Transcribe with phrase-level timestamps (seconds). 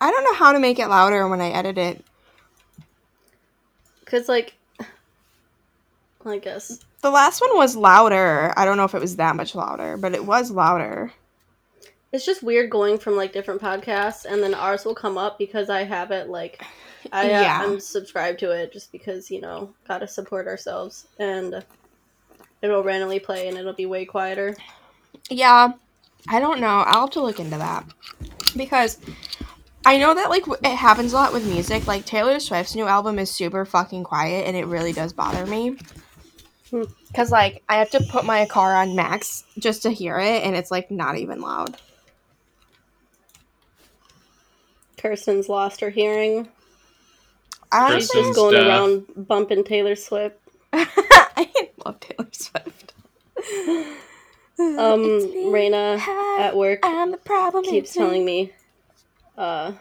[0.00, 2.04] I don't know how to make it louder when I edit it.
[4.04, 4.54] Cause like,
[6.24, 8.52] I guess The last one was louder.
[8.56, 11.12] I don't know if it was that much louder, but it was louder.
[12.12, 15.68] it's just weird going from like different podcasts, and then ours will come up because
[15.68, 16.64] I have it like,
[17.12, 17.60] I uh, Yeah.
[17.62, 21.64] I'm subscribed to it just because you know gotta support ourselves, and
[22.62, 24.56] it'll randomly play and it'll be way quieter.
[25.30, 25.72] Yeah,
[26.28, 26.82] I don't know.
[26.86, 27.84] I'll have to look into that
[28.56, 28.98] because
[29.88, 31.86] I know that like it happens a lot with music.
[31.86, 35.78] Like Taylor Swift's new album is super fucking quiet, and it really does bother me.
[36.70, 36.82] Hmm.
[37.16, 40.54] Cause like I have to put my car on max just to hear it, and
[40.54, 41.78] it's like not even loud.
[44.98, 46.48] Kirsten's lost her hearing.
[47.72, 48.66] I She's just going deaf.
[48.66, 50.36] around bumping Taylor Swift.
[50.74, 51.48] I
[51.86, 52.92] love Taylor Swift.
[54.58, 55.24] Um, It's.
[55.24, 55.98] Raina
[56.38, 57.64] at work I'm the problem.
[57.64, 58.02] keeps it's me.
[58.04, 58.52] telling me,
[59.38, 59.72] uh,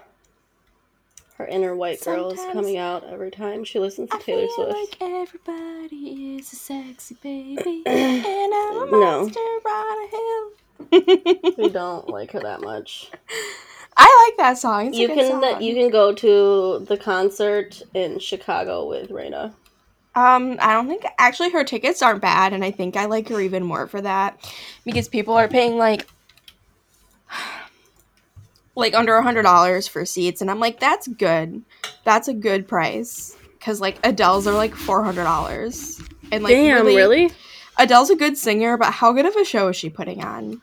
[1.37, 4.71] her inner white girl is coming out every time she listens to I Taylor feel
[4.73, 5.01] Swift.
[5.01, 9.19] like everybody is a sexy baby, and I'm a No.
[9.19, 11.53] monster on a hill.
[11.57, 13.11] We don't like her that much.
[13.97, 14.87] I like that song.
[14.87, 15.61] It's a you can song.
[15.61, 19.53] you can go to the concert in Chicago with Raina.
[20.15, 23.39] Um, I don't think actually her tickets aren't bad, and I think I like her
[23.41, 24.39] even more for that
[24.85, 26.07] because people are paying like
[28.77, 31.63] like under a hundred dollars for seats, and I'm like, that's good.
[32.03, 36.55] That's a good price because like Adele's are like four hundred dollars, and like
[37.79, 40.61] Adele's a good singer, but how good of a show is she putting on?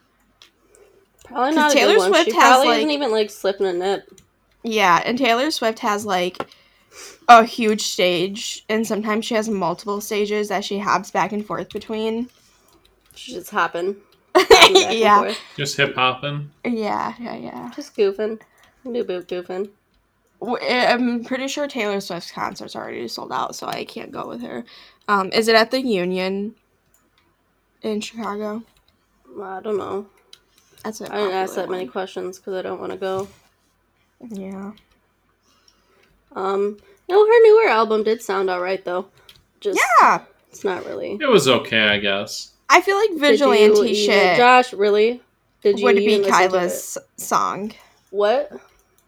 [1.24, 2.12] Probably not a Taylor good one.
[2.12, 4.20] Swift she has, probably like- isn't even like slipping a nip.
[4.62, 6.46] Yeah, and Taylor Swift has like
[7.28, 11.70] a huge stage, and sometimes she has multiple stages that she hops back and forth
[11.70, 12.30] between.
[13.14, 13.96] She's just hopping.
[14.34, 15.34] Hopping back and yeah.
[15.56, 16.50] Just hip hopping.
[16.64, 17.70] yeah, yeah, yeah.
[17.74, 18.40] Just goofing.
[18.84, 19.70] New boot goofing.
[20.42, 24.64] I'm pretty sure Taylor Swift's concert's already sold out, so I can't go with her.
[25.08, 26.54] Um, is it at the Union
[27.82, 28.62] in Chicago?
[29.40, 30.06] I don't know.
[30.82, 33.28] That's a I didn't ask popular that many questions because I don't want to go.
[34.30, 34.72] Yeah.
[36.36, 36.78] Um,
[37.08, 39.06] no, her newer album did sound alright though.
[39.60, 41.18] Just Yeah, it's not really.
[41.20, 42.53] It was okay, I guess.
[42.68, 45.22] I feel like vigilante shit Josh, really?
[45.62, 47.72] Did you would be Kyla's song.
[48.10, 48.52] What?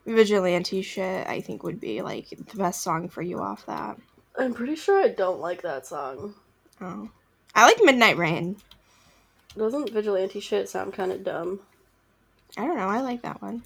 [0.06, 3.98] Vigilante shit, I think, would be like the best song for you off that.
[4.38, 6.34] I'm pretty sure I don't like that song.
[6.80, 7.10] Oh,
[7.54, 8.56] I like Midnight Rain.
[9.56, 11.60] Doesn't vigilante shit sound kind of dumb?
[12.56, 12.88] I don't know.
[12.88, 13.62] I like that one.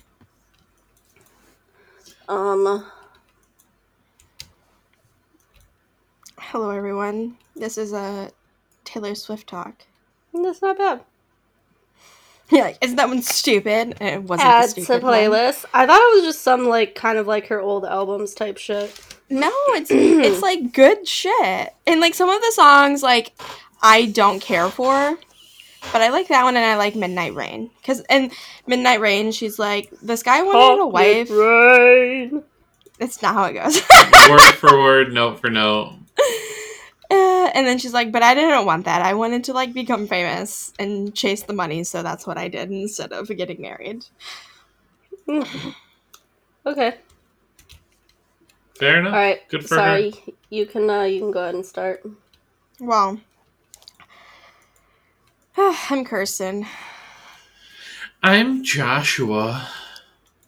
[2.28, 2.86] Um,
[6.38, 7.36] Hello, everyone.
[7.54, 8.28] This is a
[8.90, 9.84] Taylor Swift talk.
[10.32, 11.00] that's not bad.
[12.50, 13.96] You're like, isn't that one stupid?
[14.00, 15.14] And it wasn't the Add to stupid one.
[15.14, 15.64] playlist.
[15.72, 19.00] I thought it was just some like kind of like her old albums type shit.
[19.28, 21.72] No, it's it's like good shit.
[21.86, 23.32] And like some of the songs, like
[23.80, 25.16] I don't care for,
[25.92, 27.70] but I like that one, and I like Midnight Rain.
[27.84, 28.32] Cause and
[28.66, 31.30] Midnight Rain, she's like, this guy wanted a wife.
[31.30, 32.42] Rain.
[32.98, 33.80] That's not how it goes.
[34.28, 35.94] word for word, note for note.
[37.10, 39.03] Uh, and then she's like, but I didn't want that.
[39.03, 42.71] I wanted to like become famous and chase the money, so that's what I did
[42.71, 44.04] instead of getting married.
[46.66, 46.97] Okay.
[48.78, 49.15] Fair enough.
[49.15, 49.49] All right.
[49.49, 50.12] Good for Sorry.
[50.50, 52.04] You can uh, you can go ahead and start.
[52.78, 53.19] Well,
[55.56, 56.66] I'm Kirsten.
[58.22, 59.69] I'm Joshua,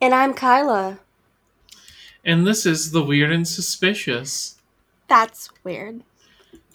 [0.02, 0.98] And I'm Kyla.
[2.22, 4.60] and this is the weird and suspicious.
[5.08, 6.02] That's weird.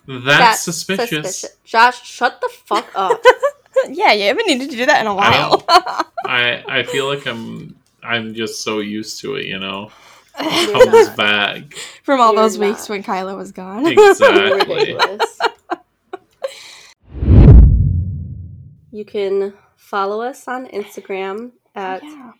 [0.07, 1.45] That's, suspicious.
[1.65, 3.21] Josh, shut the fuck up.
[3.89, 5.63] yeah, you haven't needed to do that in a while.
[6.25, 9.91] I I feel like I'm I'm just so used to it, you know.
[10.39, 11.17] You're Comes not.
[11.17, 11.73] back.
[12.03, 13.87] From all You're those weeks when Kyla was gone.
[13.87, 14.97] Exactly.
[18.91, 22.31] You can follow us on Instagram at yeah.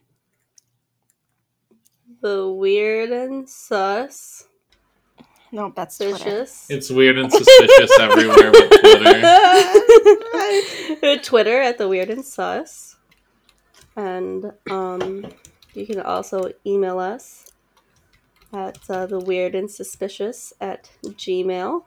[2.21, 4.47] the weird and sus
[5.51, 6.17] No, that's Twitter.
[6.17, 6.69] suspicious.
[6.69, 9.21] It's weird and suspicious everywhere but Twitter.
[11.23, 12.97] Twitter at the weird and sus.
[13.95, 15.25] And um,
[15.73, 17.51] you can also email us
[18.53, 21.83] at uh, the weird and suspicious at gmail.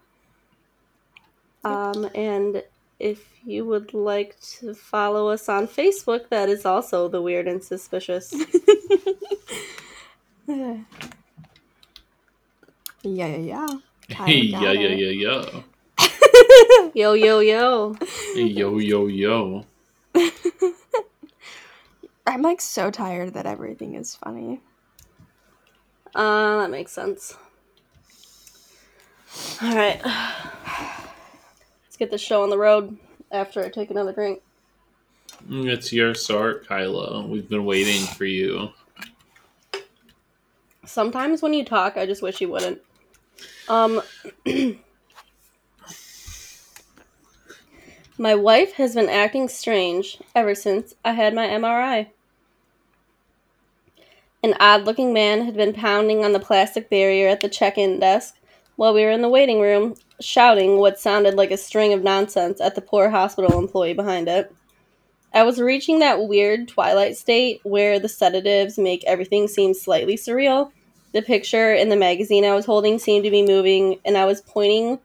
[1.62, 2.62] Um, and
[2.98, 7.62] if you would like to follow us on Facebook, that is also the weird and
[7.62, 8.34] suspicious.
[13.02, 13.68] yeah, yeah, yeah.
[14.08, 15.42] Hey, yeah, yeah, yeah,
[15.98, 16.90] yeah.
[16.94, 17.94] yo, yo, yo.
[18.34, 19.64] Hey, yo, yo, yo.
[22.26, 24.60] I'm like so tired that everything is funny.
[26.14, 27.36] Uh, that makes sense.
[29.62, 30.00] All right.
[30.04, 32.98] Let's get this show on the road
[33.30, 34.42] after I take another drink.
[35.48, 37.26] It's your start, Kyla.
[37.26, 38.70] We've been waiting for you.
[40.84, 42.80] Sometimes when you talk, I just wish you wouldn't.
[43.70, 44.02] Um,
[48.18, 52.08] my wife has been acting strange ever since I had my MRI.
[54.42, 58.00] An odd looking man had been pounding on the plastic barrier at the check in
[58.00, 58.34] desk
[58.74, 62.60] while we were in the waiting room, shouting what sounded like a string of nonsense
[62.60, 64.52] at the poor hospital employee behind it.
[65.32, 70.72] I was reaching that weird twilight state where the sedatives make everything seem slightly surreal.
[71.12, 74.40] The picture in the magazine I was holding seemed to be moving, and I was
[74.40, 74.98] pointing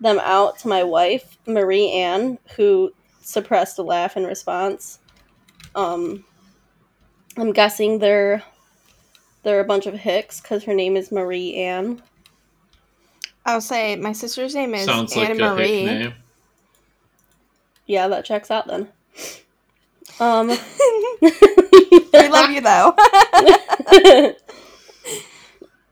[0.00, 2.92] them out to my wife, Marie Ann, who
[3.22, 4.98] suppressed a laugh in response.
[5.74, 6.24] Um,
[7.36, 8.42] I'm guessing they're
[9.42, 12.02] they're a bunch of hicks because her name is Marie Ann.
[13.44, 15.84] I'll say my sister's name is Sounds Anna like Marie.
[15.84, 16.12] name.
[17.86, 18.88] Yeah, that checks out then.
[20.20, 22.94] Um, we love you though.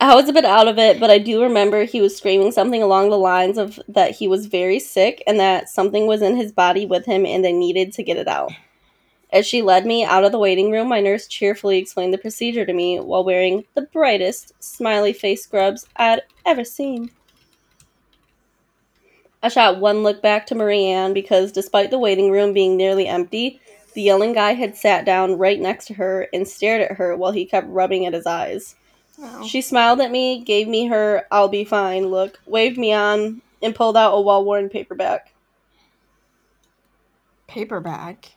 [0.02, 2.82] I was a bit out of it, but I do remember he was screaming something
[2.82, 6.52] along the lines of that he was very sick and that something was in his
[6.52, 8.50] body with him and they needed to get it out.
[9.30, 12.64] As she led me out of the waiting room, my nurse cheerfully explained the procedure
[12.64, 17.10] to me while wearing the brightest smiley face scrubs I'd ever seen.
[19.42, 23.06] I shot one look back to Marie Marianne because despite the waiting room being nearly
[23.06, 23.60] empty,
[23.92, 27.32] the yelling guy had sat down right next to her and stared at her while
[27.32, 28.76] he kept rubbing at his eyes.
[29.20, 29.44] Wow.
[29.44, 33.74] She smiled at me, gave me her I'll be fine look, waved me on, and
[33.74, 35.34] pulled out a well worn paperback.
[37.46, 38.32] Paperback?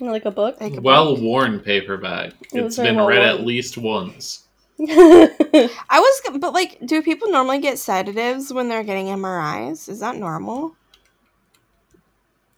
[0.00, 0.60] Like a book?
[0.60, 2.32] Like well worn paperback.
[2.52, 4.44] It it's been read at least once.
[4.80, 9.90] I was, but like, do people normally get sedatives when they're getting MRIs?
[9.90, 10.74] Is that normal?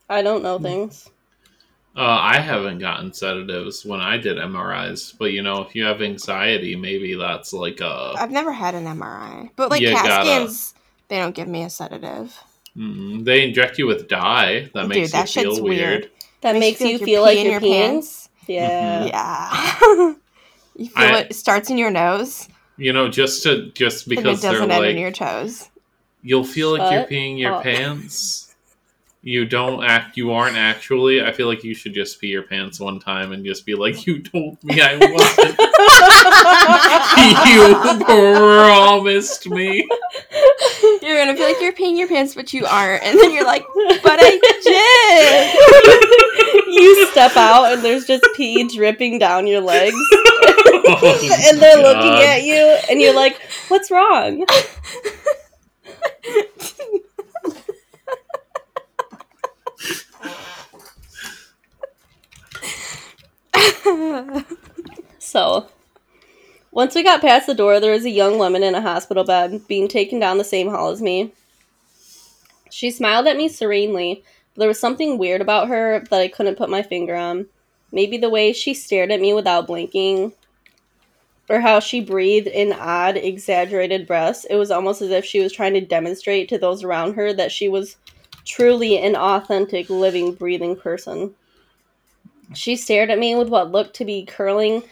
[0.09, 1.11] I don't know things.
[1.95, 6.01] Uh, I haven't gotten sedatives when I did MRIs, but you know, if you have
[6.01, 8.15] anxiety, maybe that's like a.
[8.17, 10.25] I've never had an MRI, but like CAT gotta...
[10.25, 10.75] scans,
[11.09, 12.35] they don't give me a sedative.
[12.77, 14.71] Mm, they inject you with dye.
[14.73, 15.79] That Dude, makes that you feel weird.
[15.79, 16.11] weird.
[16.41, 17.91] That makes, makes you feel like, you're, like you're peeing.
[17.91, 18.29] Pants.
[18.47, 19.05] Yeah.
[20.75, 20.85] Yeah.
[20.85, 22.49] you feel I, it starts in your nose.
[22.79, 25.69] You know, just to just because and it doesn't end like, in your toes.
[26.23, 27.61] You'll feel like you're peeing your oh.
[27.61, 28.42] pants.
[29.25, 30.17] You don't act.
[30.17, 31.23] You aren't actually.
[31.23, 34.05] I feel like you should just pee your pants one time and just be like,
[34.05, 35.57] "You told me I wasn't.
[37.49, 39.89] you promised me."
[41.01, 43.65] You're gonna feel like you're peeing your pants, but you aren't, and then you're like,
[44.03, 45.55] "But I did."
[46.75, 51.83] you step out and there's just pee dripping down your legs, oh, and they're oh,
[51.83, 51.97] God.
[51.97, 54.45] looking at you, and you're like, "What's wrong?"
[65.19, 65.67] so,
[66.71, 69.67] once we got past the door, there was a young woman in a hospital bed
[69.69, 71.33] being taken down the same hall as me.
[72.71, 74.23] She smiled at me serenely,
[74.55, 77.47] but there was something weird about her that I couldn't put my finger on.
[77.91, 80.33] Maybe the way she stared at me without blinking,
[81.49, 84.47] or how she breathed in odd, exaggerated breaths.
[84.49, 87.53] It was almost as if she was trying to demonstrate to those around her that
[87.53, 87.97] she was
[88.47, 91.35] truly an authentic, living, breathing person.
[92.55, 94.83] She stared at me with what looked to be curling,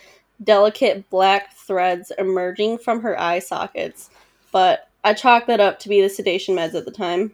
[0.43, 4.11] delicate black threads emerging from her eye sockets,
[4.53, 7.33] but I chalked that up to be the sedation meds at the time.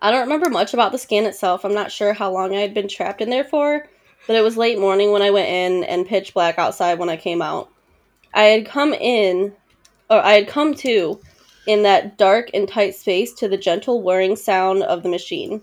[0.00, 1.64] I don't remember much about the scan itself.
[1.64, 3.88] I'm not sure how long I had been trapped in there for,
[4.26, 7.16] but it was late morning when I went in and pitch black outside when I
[7.16, 7.70] came out.
[8.34, 9.54] I had come in,
[10.10, 11.20] or I had come to,
[11.66, 15.62] in that dark and tight space to the gentle whirring sound of the machine.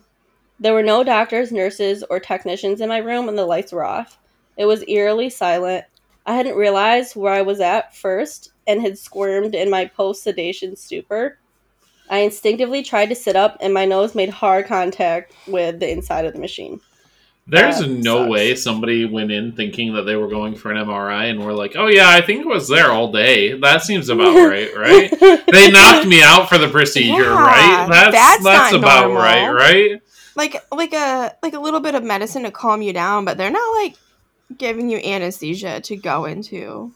[0.62, 4.20] There were no doctors, nurses, or technicians in my room, and the lights were off.
[4.56, 5.86] It was eerily silent.
[6.24, 10.75] I hadn't realized where I was at first and had squirmed in my post sedation
[10.75, 11.39] stupor.
[12.12, 16.25] I instinctively tried to sit up, and my nose made hard contact with the inside
[16.25, 16.80] of the machine.
[17.48, 18.30] There's that no sucks.
[18.30, 21.75] way somebody went in thinking that they were going for an MRI and were like,
[21.75, 25.10] "Oh yeah, I think it was there all day." That seems about right, right?
[25.51, 27.88] they knocked me out for the procedure, yeah, right?
[27.89, 29.24] That's that's, that's about normal.
[29.24, 30.01] right, right?
[30.36, 33.52] Like like a like a little bit of medicine to calm you down, but they're
[33.52, 33.96] not like
[34.58, 36.92] giving you anesthesia to go into.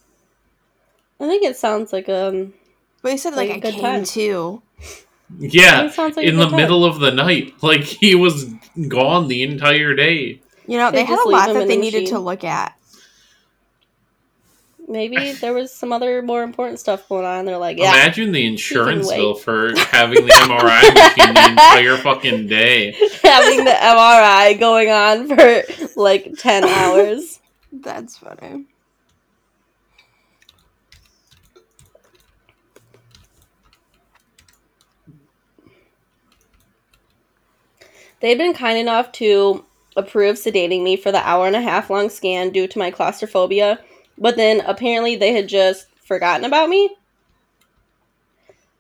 [1.20, 2.54] I think it sounds like um.
[3.01, 4.04] But he said like, like I came time.
[4.06, 4.62] to.
[5.39, 6.56] Yeah, like in the time.
[6.56, 8.46] middle of the night, like he was
[8.88, 10.42] gone the entire day.
[10.68, 12.75] You know, they, they had a lot that they needed to look at.
[14.88, 17.46] Maybe there was some other more important stuff going on.
[17.46, 17.89] They're like, yeah.
[17.89, 22.92] Imagine the insurance bill for having the MRI machine the entire fucking day.
[23.24, 25.63] having the MRI going on for
[26.00, 27.39] like 10 hours.
[27.72, 28.65] That's funny.
[38.20, 39.65] They'd been kind enough to
[39.96, 43.80] approve sedating me for the hour and a half long scan due to my claustrophobia,
[44.17, 46.95] but then apparently they had just forgotten about me.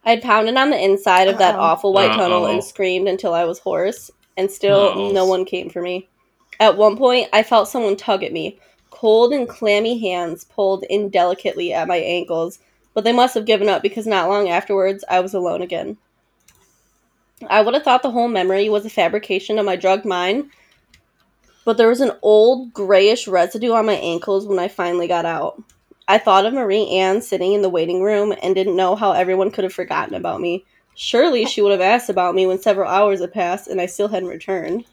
[0.03, 1.61] I'd pounded on the inside of that Uh-oh.
[1.61, 2.17] awful white Uh-oh.
[2.17, 5.11] tunnel and screamed until I was hoarse, and still Uh-oh.
[5.11, 6.07] no one came for me.
[6.59, 8.59] At one point, I felt someone tug at me.
[8.91, 12.59] Cold and clammy hands pulled indelicately at my ankles,
[12.93, 15.97] but they must have given up because not long afterwards, I was alone again.
[17.49, 20.49] I would have thought the whole memory was a fabrication of my drugged mind,
[21.65, 25.61] but there was an old grayish residue on my ankles when I finally got out.
[26.07, 29.49] I thought of Marie Anne sitting in the waiting room and didn't know how everyone
[29.49, 30.63] could have forgotten about me.
[30.93, 34.07] Surely she would have asked about me when several hours had passed and I still
[34.07, 34.85] hadn't returned.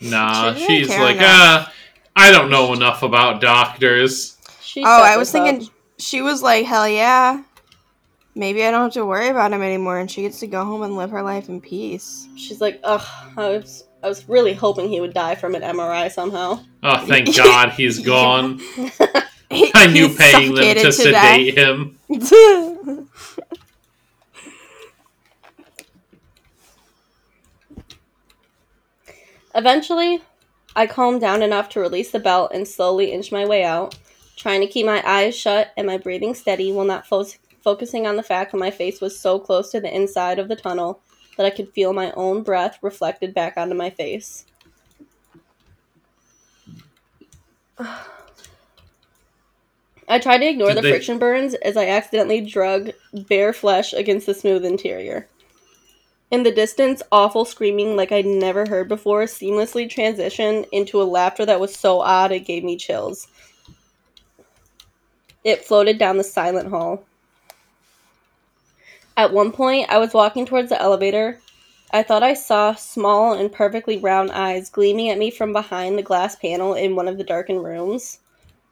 [0.00, 1.72] Nah, she she's like, ah, uh,
[2.14, 4.36] I don't know enough about doctors.
[4.62, 7.42] She oh, I was thinking she was like, hell yeah.
[8.34, 10.82] Maybe I don't have to worry about him anymore and she gets to go home
[10.82, 12.28] and live her life in peace.
[12.36, 16.10] She's like, ugh, I was I was really hoping he would die from an MRI
[16.10, 16.60] somehow.
[16.82, 18.60] Oh, thank God he's gone.
[19.74, 21.98] I knew paying them to, to sedate him.
[29.54, 30.22] Eventually,
[30.74, 33.98] I calmed down enough to release the belt and slowly inch my way out,
[34.36, 37.26] trying to keep my eyes shut and my breathing steady while not fo-
[37.62, 40.56] focusing on the fact that my face was so close to the inside of the
[40.56, 41.02] tunnel
[41.36, 44.44] that I could feel my own breath reflected back onto my face.
[50.08, 50.90] I tried to ignore Did the they...
[50.90, 55.26] friction burns as I accidentally drug bare flesh against the smooth interior.
[56.30, 61.44] In the distance, awful screaming like I'd never heard before seamlessly transitioned into a laughter
[61.44, 63.28] that was so odd it gave me chills.
[65.44, 67.04] It floated down the silent hall.
[69.16, 71.38] At one point, I was walking towards the elevator.
[71.92, 76.02] I thought I saw small and perfectly round eyes gleaming at me from behind the
[76.02, 78.20] glass panel in one of the darkened rooms.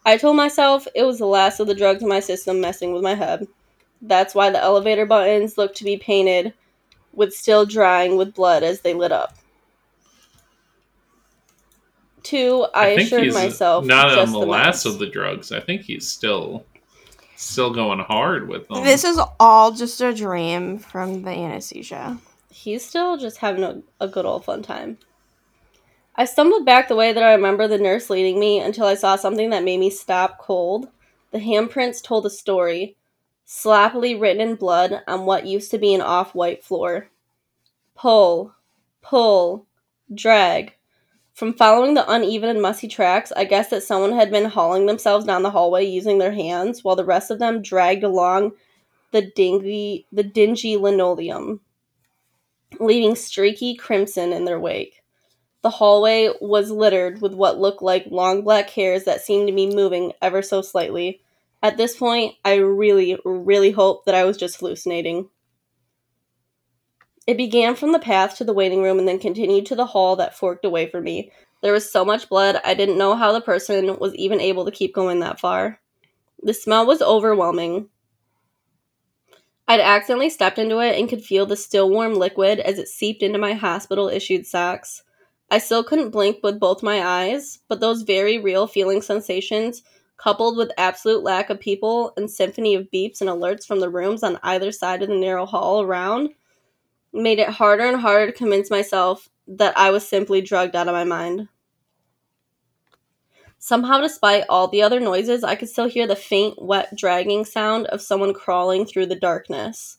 [0.07, 3.03] I told myself it was the last of the drugs in my system messing with
[3.03, 3.47] my head.
[4.01, 6.55] That's why the elevator buttons looked to be painted
[7.13, 9.35] with still drying with blood as they lit up.
[12.23, 15.53] Two, I, I assured myself not on the, the last of the drugs.
[15.53, 16.65] I think he's still
[17.41, 18.85] still going hard with them.
[18.85, 22.19] This is all just a dream from the anesthesia.
[22.51, 24.99] He's still just having a, a good old fun time.
[26.17, 29.17] I stumbled back the way that I remember the nurse leading me until I saw
[29.17, 30.89] something that made me stop cold.
[31.31, 32.97] The handprints told a story,
[33.47, 37.09] sloppily written in blood on what used to be an off white floor.
[37.95, 38.55] Pull,
[39.01, 39.67] pull,
[40.13, 40.75] drag,
[41.41, 45.25] from following the uneven and messy tracks, I guessed that someone had been hauling themselves
[45.25, 48.53] down the hallway using their hands, while the rest of them dragged along
[49.13, 51.63] the dingy, the dingy linoleum,
[52.79, 55.03] leaving streaky crimson in their wake.
[55.63, 59.75] The hallway was littered with what looked like long black hairs that seemed to be
[59.75, 61.23] moving ever so slightly.
[61.63, 65.31] At this point, I really, really hoped that I was just hallucinating.
[67.31, 70.17] It began from the path to the waiting room and then continued to the hall
[70.17, 71.31] that forked away from me.
[71.63, 74.73] There was so much blood, I didn't know how the person was even able to
[74.73, 75.79] keep going that far.
[76.43, 77.89] The smell was overwhelming.
[79.69, 83.23] I'd accidentally stepped into it and could feel the still warm liquid as it seeped
[83.23, 85.05] into my hospital issued socks.
[85.53, 89.85] I still couldn't blink with both my eyes, but those very real feeling sensations,
[90.17, 94.25] coupled with absolute lack of people and symphony of beeps and alerts from the rooms
[94.25, 96.31] on either side of the narrow hall around,
[97.13, 100.95] made it harder and harder to convince myself that I was simply drugged out of
[100.95, 101.49] my mind.
[103.59, 107.87] Somehow, despite all the other noises, I could still hear the faint, wet, dragging sound
[107.89, 109.99] of someone crawling through the darkness.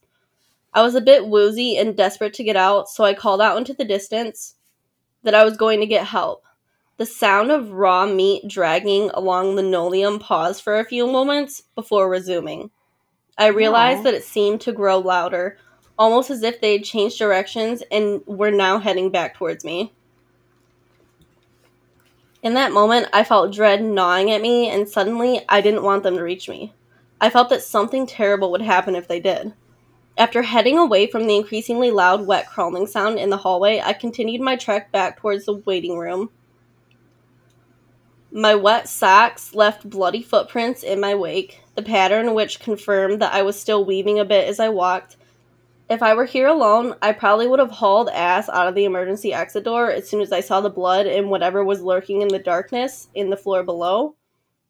[0.73, 3.73] I was a bit woozy and desperate to get out, so I called out into
[3.73, 4.55] the distance
[5.23, 6.43] that I was going to get help.
[6.97, 12.09] The sound of raw meat dragging along the linoleum paused for a few moments before
[12.09, 12.71] resuming.
[13.37, 14.03] I realized Aww.
[14.05, 15.57] that it seemed to grow louder,
[15.97, 19.93] almost as if they had changed directions and were now heading back towards me.
[22.43, 26.15] In that moment, I felt dread gnawing at me, and suddenly I didn't want them
[26.15, 26.73] to reach me.
[27.19, 29.53] I felt that something terrible would happen if they did.
[30.17, 34.41] After heading away from the increasingly loud, wet crawling sound in the hallway, I continued
[34.41, 36.31] my trek back towards the waiting room.
[38.31, 43.41] My wet socks left bloody footprints in my wake, the pattern which confirmed that I
[43.41, 45.17] was still weaving a bit as I walked.
[45.91, 49.33] If I were here alone, I probably would have hauled ass out of the emergency
[49.33, 52.39] exit door as soon as I saw the blood and whatever was lurking in the
[52.39, 54.15] darkness in the floor below.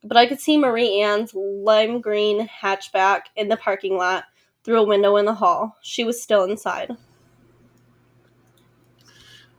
[0.04, 4.24] But I could see Marie Anne's lime green hatchback in the parking lot
[4.64, 5.78] through a window in the hall.
[5.84, 6.98] She was still inside.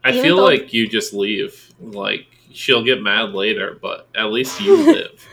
[0.03, 1.73] I Even feel though- like you just leave.
[1.81, 5.25] Like she'll get mad later, but at least you live.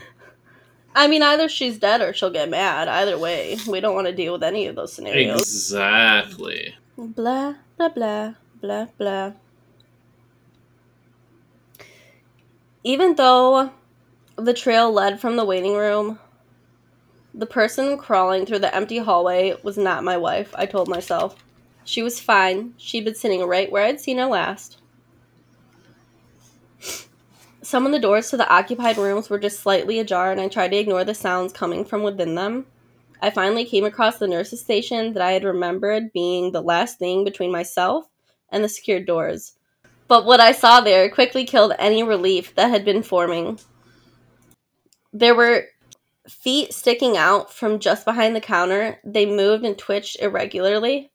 [0.96, 2.88] I mean, either she's dead or she'll get mad.
[2.88, 5.41] Either way, we don't want to deal with any of those scenarios.
[5.41, 6.75] Exactly.
[6.98, 9.31] Blah, blah, blah, blah, blah.
[12.84, 13.72] Even though
[14.36, 16.19] the trail led from the waiting room,
[17.34, 21.36] the person crawling through the empty hallway was not my wife, I told myself.
[21.84, 22.74] She was fine.
[22.77, 24.79] She'd been sitting right where I'd seen her last.
[27.70, 30.70] Some of the doors to the occupied rooms were just slightly ajar, and I tried
[30.70, 32.66] to ignore the sounds coming from within them.
[33.22, 37.24] I finally came across the nurse's station that I had remembered being the last thing
[37.24, 38.06] between myself
[38.52, 39.54] and the secured doors.
[40.08, 43.60] But what I saw there quickly killed any relief that had been forming.
[45.14, 45.66] There were
[46.28, 49.00] feet sticking out from just behind the counter.
[49.04, 51.12] They moved and twitched irregularly.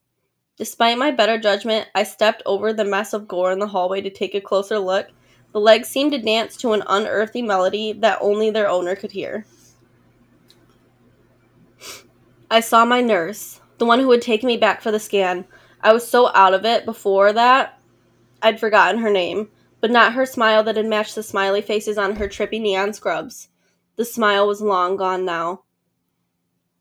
[0.56, 4.10] Despite my better judgment, I stepped over the mess of gore in the hallway to
[4.10, 5.08] take a closer look
[5.54, 9.46] the legs seemed to dance to an unearthly melody that only their owner could hear.
[12.50, 15.44] I saw my nurse, the one who had taken me back for the scan.
[15.80, 17.80] I was so out of it before that,
[18.42, 19.48] I'd forgotten her name,
[19.80, 23.48] but not her smile that had matched the smiley faces on her trippy neon scrubs.
[23.94, 25.62] The smile was long gone now.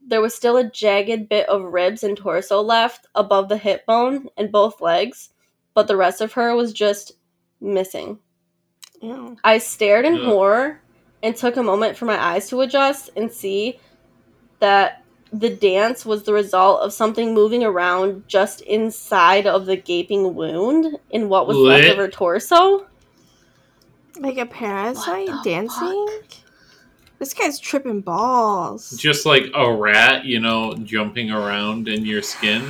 [0.04, 4.30] There was still a jagged bit of ribs and torso left above the hip bone
[4.36, 5.30] and both legs,
[5.76, 7.12] but the rest of her was just
[7.62, 8.18] missing.
[9.04, 9.38] Ew.
[9.44, 10.80] I stared in horror
[11.22, 13.80] and took a moment for my eyes to adjust and see
[14.60, 15.04] that
[15.34, 20.98] the dance was the result of something moving around just inside of the gaping wound
[21.10, 21.82] in what was Lit.
[21.82, 22.88] left of her torso.
[24.20, 26.08] Like a parasite dancing?
[26.08, 26.32] Fuck?
[27.20, 28.92] This guy's tripping balls.
[28.92, 32.64] Just like a rat, you know, jumping around in your skin.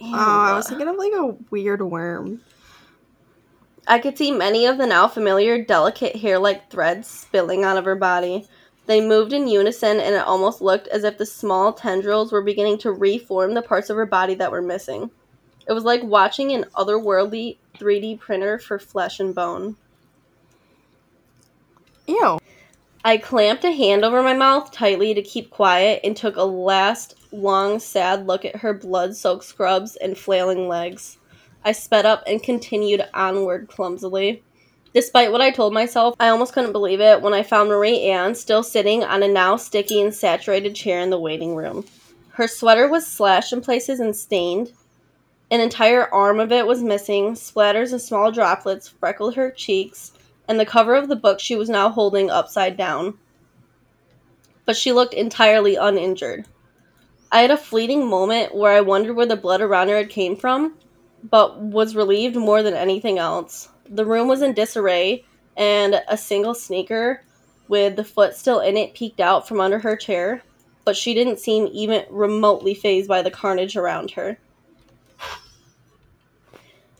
[0.00, 2.42] Oh, I was thinking of like a weird worm.
[3.90, 7.86] I could see many of the now familiar delicate hair like threads spilling out of
[7.86, 8.46] her body.
[8.84, 12.76] They moved in unison, and it almost looked as if the small tendrils were beginning
[12.78, 15.10] to reform the parts of her body that were missing.
[15.66, 19.76] It was like watching an otherworldly 3D printer for flesh and bone.
[22.06, 22.38] Ew.
[23.04, 27.14] I clamped a hand over my mouth tightly to keep quiet and took a last
[27.32, 31.16] long, sad look at her blood soaked scrubs and flailing legs.
[31.64, 34.42] I sped up and continued onward clumsily.
[34.94, 38.34] Despite what I told myself, I almost couldn't believe it when I found Marie Anne
[38.34, 41.84] still sitting on a now sticky and saturated chair in the waiting room.
[42.30, 44.72] Her sweater was slashed in places and stained.
[45.50, 50.12] An entire arm of it was missing, splatters of small droplets freckled her cheeks,
[50.46, 53.18] and the cover of the book she was now holding upside down.
[54.64, 56.46] But she looked entirely uninjured.
[57.30, 60.36] I had a fleeting moment where I wondered where the blood around her had came
[60.36, 60.74] from,
[61.22, 63.68] but was relieved more than anything else.
[63.88, 65.24] The room was in disarray,
[65.56, 67.22] and a single sneaker
[67.68, 70.42] with the foot still in it peeked out from under her chair,
[70.84, 74.38] but she didn't seem even remotely phased by the carnage around her.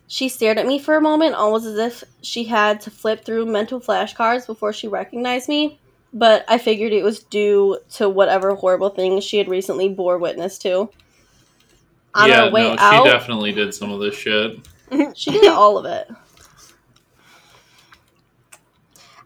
[0.06, 3.46] She stared at me for a moment, almost as if she had to flip through
[3.46, 5.78] mental flashcards before she recognized me,
[6.12, 10.58] but I figured it was due to whatever horrible thing she had recently bore witness
[10.60, 10.90] to
[12.18, 13.04] on yeah, her way no, out.
[13.04, 14.58] She definitely did some of this shit.
[15.14, 16.08] she did all of it.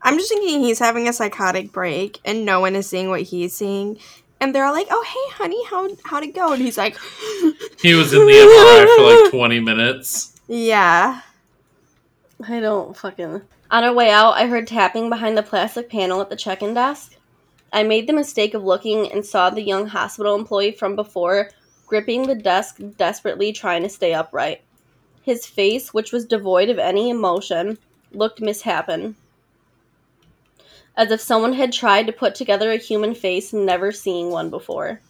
[0.03, 3.55] I'm just thinking he's having a psychotic break and no one is seeing what he's
[3.55, 3.99] seeing.
[4.41, 6.99] And they're all like, "Oh, hey, honey, how how'd it go?" And he's like,
[7.81, 11.21] "He was in the MRI for like 20 minutes." Yeah.
[12.49, 13.43] I don't fucking.
[13.71, 17.17] On our way out, I heard tapping behind the plastic panel at the check-in desk.
[17.73, 21.51] I made the mistake of looking and saw the young hospital employee from before
[21.87, 24.63] gripping the desk desperately trying to stay upright.
[25.23, 27.79] His face, which was devoid of any emotion,
[28.13, 29.15] looked mishappen.
[30.97, 35.01] As if someone had tried to put together a human face, never seeing one before.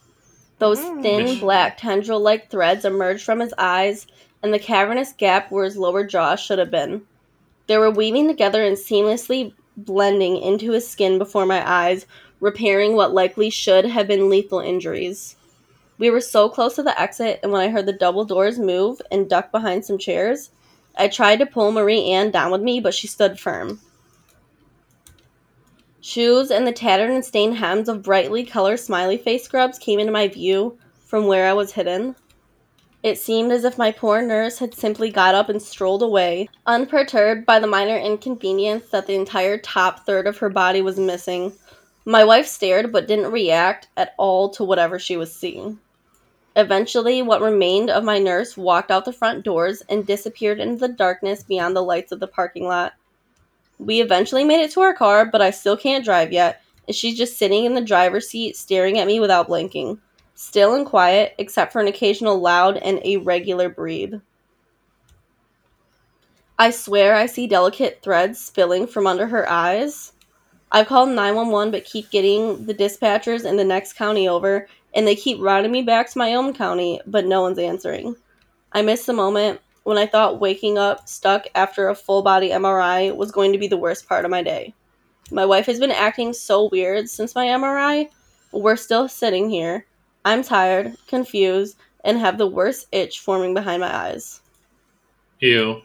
[0.59, 1.01] Those mm.
[1.01, 4.07] thin, black, tendril like threads emerged from his eyes
[4.41, 7.01] and the cavernous gap where his lower jaw should have been.
[7.67, 12.05] They were weaving together and seamlessly blending into his skin before my eyes,
[12.39, 15.35] repairing what likely should have been lethal injuries.
[15.97, 19.01] We were so close to the exit, and when I heard the double doors move
[19.11, 20.49] and duck behind some chairs,
[20.97, 23.79] I tried to pull Marie Anne down with me, but she stood firm.
[26.01, 30.11] Shoes and the tattered and stained hems of brightly colored smiley face scrubs came into
[30.11, 32.15] my view from where I was hidden.
[33.03, 37.45] It seemed as if my poor nurse had simply got up and strolled away, unperturbed
[37.45, 41.53] by the minor inconvenience that the entire top third of her body was missing.
[42.05, 45.79] My wife stared but didn't react at all to whatever she was seeing.
[46.55, 50.93] Eventually, what remained of my nurse walked out the front doors and disappeared into the
[50.93, 52.93] darkness beyond the lights of the parking lot.
[53.79, 57.17] We eventually made it to our car, but I still can't drive yet, and she's
[57.17, 59.99] just sitting in the driver's seat staring at me without blinking
[60.35, 64.15] still and quiet, except for an occasional loud and irregular breathe.
[66.57, 70.13] I swear I see delicate threads spilling from under her eyes.
[70.71, 75.15] I've called 911 but keep getting the dispatchers in the next county over, and they
[75.15, 78.15] keep routing me back to my own county, but no one's answering.
[78.71, 83.15] I miss the moment when I thought waking up stuck after a full body MRI
[83.15, 84.73] was going to be the worst part of my day.
[85.31, 88.09] My wife has been acting so weird since my MRI.
[88.51, 89.85] We're still sitting here,
[90.25, 94.41] I'm tired, confused, and have the worst itch forming behind my eyes.
[95.39, 95.81] Ew.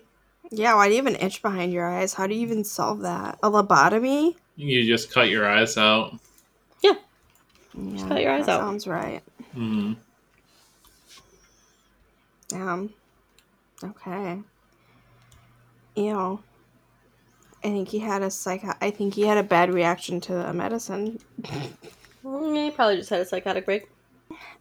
[0.51, 2.15] Yeah, why do you have an itch behind your eyes?
[2.15, 3.39] How do you even solve that?
[3.43, 4.37] A lobotomy?
[4.57, 6.19] You just cut your eyes out.
[6.83, 6.95] Yeah.
[7.75, 8.61] Yeah just cut your eyes out.
[8.61, 9.23] Sounds right.
[9.57, 9.97] Mm.
[12.49, 12.95] Damn.
[13.83, 14.39] Okay.
[15.97, 16.43] Ew.
[17.65, 18.73] I think he had a psycho.
[18.81, 21.19] I think he had a bad reaction to the medicine.
[22.23, 23.89] well, he probably just had a psychotic break.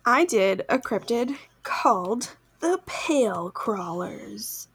[0.05, 4.67] I did a cryptid called the Pale Crawlers.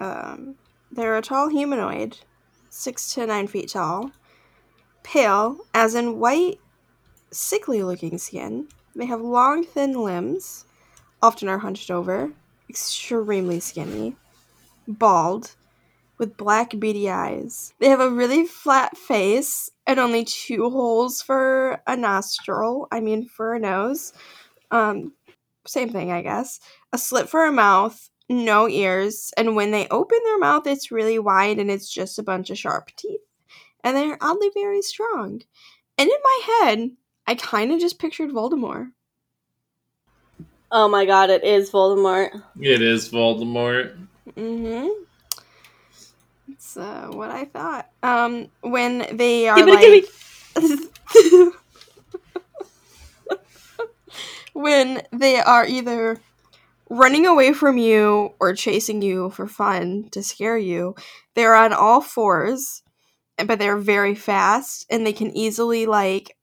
[0.00, 0.56] Um,
[0.90, 2.18] they're a tall humanoid,
[2.70, 4.10] six to nine feet tall,
[5.04, 6.58] pale, as in white,
[7.30, 8.66] sickly looking skin.
[8.96, 10.64] They have long, thin limbs,
[11.22, 12.32] often are hunched over,
[12.68, 14.16] extremely skinny,
[14.88, 15.54] bald,
[16.18, 17.74] with black beady eyes.
[17.80, 22.88] They have a really flat face and only two holes for a nostril.
[22.90, 24.12] I mean, for a nose.
[24.70, 25.12] Um,
[25.66, 26.60] same thing, I guess.
[26.92, 31.18] A slit for a mouth, no ears, and when they open their mouth, it's really
[31.18, 33.20] wide and it's just a bunch of sharp teeth.
[33.84, 35.42] And they're oddly very strong.
[35.96, 36.90] And in my head,
[37.26, 38.90] I kind of just pictured Voldemort.
[40.72, 42.42] Oh my god, it is Voldemort.
[42.60, 43.96] It is Voldemort.
[44.36, 44.88] Mm hmm.
[46.48, 47.90] That's uh, what I thought.
[48.02, 50.04] Um, when they are like,
[54.52, 56.18] when they are either
[56.88, 60.94] running away from you or chasing you for fun to scare you,
[61.34, 62.82] they're on all fours,
[63.36, 66.36] but they're very fast and they can easily like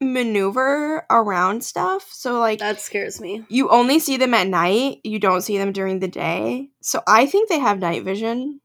[0.00, 2.08] maneuver around stuff.
[2.12, 3.44] So like that scares me.
[3.48, 5.00] You only see them at night.
[5.04, 6.70] You don't see them during the day.
[6.80, 8.60] So I think they have night vision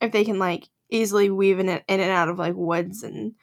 [0.00, 3.34] if they can like easily weave in, in and out of like woods and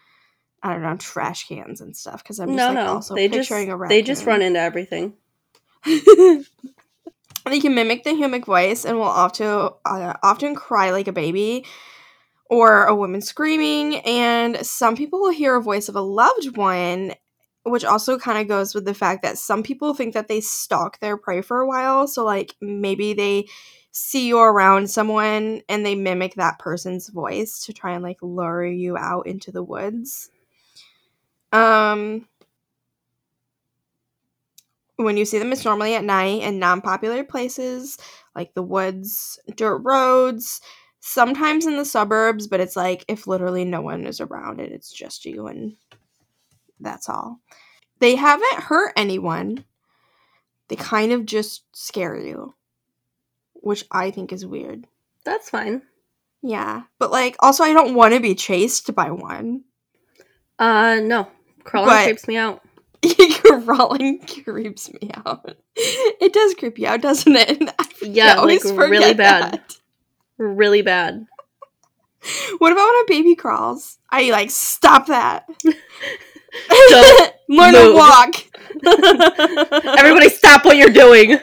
[0.64, 2.94] I don't know trash cans and stuff because I'm just no, like, no.
[2.94, 5.14] also they picturing just, a They just run into everything.
[5.86, 6.46] they
[7.60, 11.66] can mimic the human voice and will often uh, often cry like a baby
[12.52, 17.14] or a woman screaming and some people will hear a voice of a loved one
[17.64, 21.00] which also kind of goes with the fact that some people think that they stalk
[21.00, 23.48] their prey for a while so like maybe they
[23.94, 28.66] see you around someone and they mimic that person's voice to try and like lure
[28.66, 30.30] you out into the woods.
[31.52, 32.28] Um
[34.98, 37.98] when you see them it's normally at night in non-popular places
[38.36, 40.62] like the woods, dirt roads,
[41.02, 44.92] sometimes in the suburbs, but it's like if literally no one is around and it's
[44.92, 45.76] just you and
[46.80, 47.40] that's all.
[48.00, 49.66] They haven't hurt anyone.
[50.70, 52.56] They kind of just scare you
[53.62, 54.86] which I think is weird.
[55.24, 55.84] That's fine.
[56.42, 59.64] Yeah, but like also I don't want to be chased by one.
[60.60, 61.28] Uh no.
[61.64, 62.62] Crawling but creeps me out.
[63.64, 65.56] crawling creeps me out.
[65.76, 67.72] It does creep you out, doesn't it?
[68.02, 69.54] yeah, like really bad.
[69.54, 69.78] That.
[70.42, 71.28] Really bad.
[72.58, 74.00] What about when a baby crawls?
[74.10, 75.48] I like stop that.
[77.48, 77.84] Learn move.
[77.84, 78.36] to walk.
[80.00, 81.38] Everybody stop what you're doing.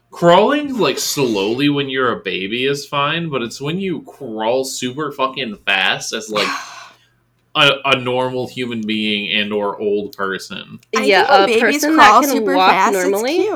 [0.10, 5.12] Crawling like slowly when you're a baby is fine, but it's when you crawl super
[5.12, 6.48] fucking fast as like
[7.54, 10.80] a, a normal human being and or old person.
[10.96, 13.46] I yeah, a person that can walk fast, normally.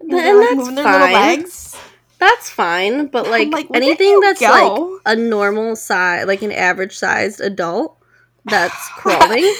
[0.00, 1.93] And, that's fine.
[2.24, 4.46] That's fine, but like, like anything that's go?
[4.46, 7.98] like a normal size, like an average sized adult
[8.46, 9.54] that's crawling.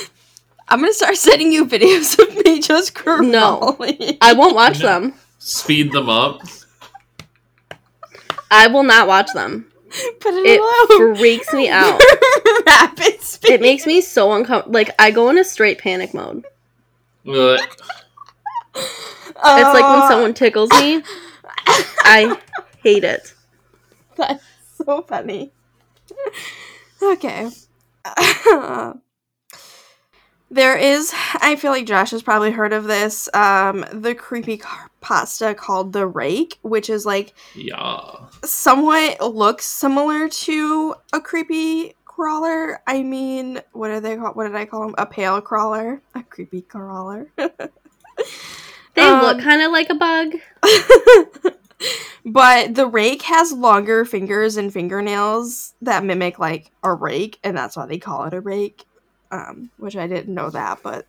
[0.68, 3.30] I'm gonna start sending you videos of me just crawling.
[3.32, 3.76] No,
[4.22, 5.12] I won't watch them.
[5.38, 6.40] Speed them up.
[8.50, 9.70] I will not watch them.
[10.20, 12.00] Put it, it freaks me out.
[12.66, 13.52] Rapid speed.
[13.52, 14.72] It makes me so uncomfortable.
[14.72, 16.46] Like I go in a straight panic mode.
[17.28, 17.58] Uh,
[18.74, 21.02] it's like when someone tickles me.
[21.66, 22.38] I
[22.82, 23.34] hate it.
[24.16, 24.44] That's
[24.76, 25.52] so funny.
[27.02, 27.50] okay.
[30.50, 34.60] there is, I feel like Josh has probably heard of this, um, the creepy
[35.00, 38.10] pasta called the rake, which is like yeah,
[38.44, 42.80] somewhat looks similar to a creepy crawler.
[42.86, 44.36] I mean, what are they called?
[44.36, 44.94] What did I call them?
[44.98, 47.26] A pale crawler, a creepy crawler.
[47.36, 50.34] they um, look kind of like a bug.
[52.24, 57.76] But the rake has longer fingers and fingernails that mimic like a rake, and that's
[57.76, 58.84] why they call it a rake.
[59.30, 61.06] Um, which I didn't know that, but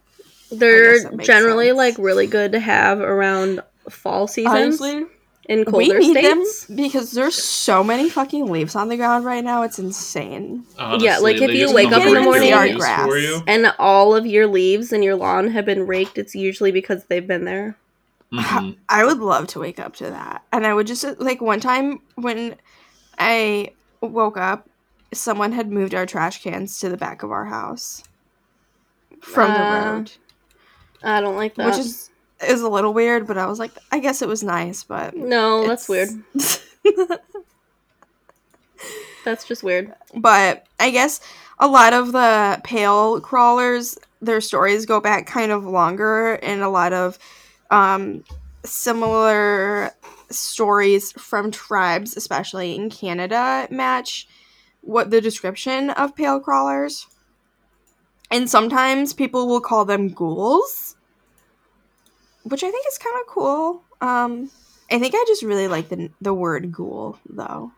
[0.51, 1.77] they're generally sense.
[1.77, 4.81] like really good to have around fall seasons.
[4.81, 5.05] Honestly,
[5.47, 6.65] in colder we need states.
[6.65, 9.61] them because there's so many fucking leaves on the ground right now.
[9.61, 10.63] It's insane.
[10.77, 12.51] Honestly, yeah, like if you wake up in the morning
[13.47, 17.27] and all of your leaves in your lawn have been raked, it's usually because they've
[17.27, 17.77] been there.
[18.33, 18.71] Mm-hmm.
[18.89, 20.43] I would love to wake up to that.
[20.51, 22.55] And I would just like one time when
[23.17, 24.69] I woke up,
[25.13, 28.03] someone had moved our trash cans to the back of our house
[29.21, 30.11] from uh, the road.
[31.03, 31.67] I don't like that.
[31.67, 32.09] Which is
[32.45, 35.67] is a little weird, but I was like, I guess it was nice, but no,
[35.67, 36.09] that's weird.
[39.23, 39.93] that's just weird.
[40.15, 41.21] But I guess
[41.59, 46.69] a lot of the pale crawlers, their stories go back kind of longer, and a
[46.69, 47.17] lot of
[47.75, 48.23] um,
[48.63, 49.91] similar
[50.31, 54.27] stories from tribes, especially in Canada, match
[54.81, 57.07] what the description of pale crawlers.
[58.31, 60.95] And sometimes people will call them ghouls,
[62.43, 63.83] which I think is kind of cool.
[63.99, 64.49] Um,
[64.89, 67.71] I think I just really like the the word ghoul, though.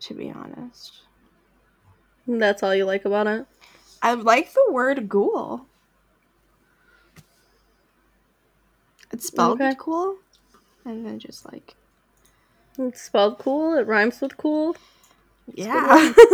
[0.00, 1.02] To be honest,
[2.26, 3.46] that's all you like about it.
[4.02, 5.66] I like the word ghoul.
[9.12, 9.74] It's spelled okay.
[9.78, 10.16] cool,
[10.84, 11.74] and then just like
[12.78, 13.76] it's spelled cool.
[13.76, 14.76] It rhymes with cool.
[15.48, 16.12] It's yeah.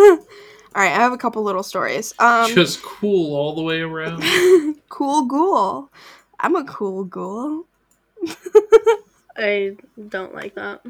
[0.75, 2.15] all right, I have a couple little stories.
[2.19, 4.23] Um, just cool all the way around.
[4.89, 5.91] cool ghoul.
[6.41, 7.65] I'm a cool ghoul.
[9.37, 9.77] I
[10.09, 10.81] don't like that.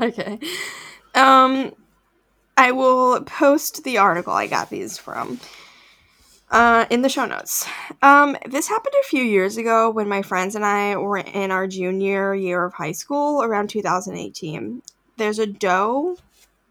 [0.00, 0.38] okay.
[1.14, 1.72] Um,
[2.56, 5.40] I will post the article I got these from
[6.50, 7.66] uh, in the show notes.
[8.02, 11.66] Um, this happened a few years ago when my friends and I were in our
[11.66, 14.82] junior year of high school around 2018.
[15.16, 16.16] There's a doe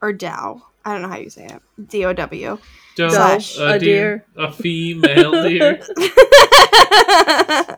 [0.02, 0.64] or dow.
[0.84, 1.62] I don't know how you say it.
[1.90, 2.58] D O W.
[2.96, 4.26] Doe, slash a, a deer.
[4.36, 4.46] deer.
[4.46, 5.80] A female deer.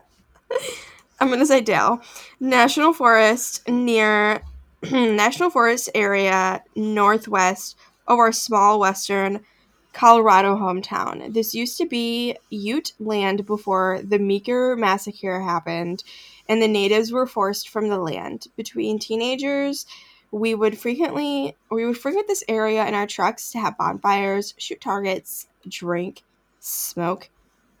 [1.20, 2.00] I'm gonna say Dow.
[2.40, 4.42] National Forest near
[4.90, 7.76] National Forest area northwest
[8.08, 9.44] of our small western
[9.92, 11.32] Colorado hometown.
[11.34, 16.02] This used to be Ute land before the Meeker massacre happened
[16.48, 18.46] and the natives were forced from the land.
[18.56, 19.86] Between teenagers,
[20.30, 24.80] we would frequently we would frequent this area in our trucks to have bonfires, shoot
[24.80, 26.22] targets, drink,
[26.58, 27.28] smoke,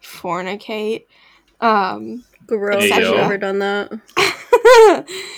[0.02, 1.06] fornicate.
[1.60, 2.90] Um Gross.
[2.90, 3.92] I've never done that.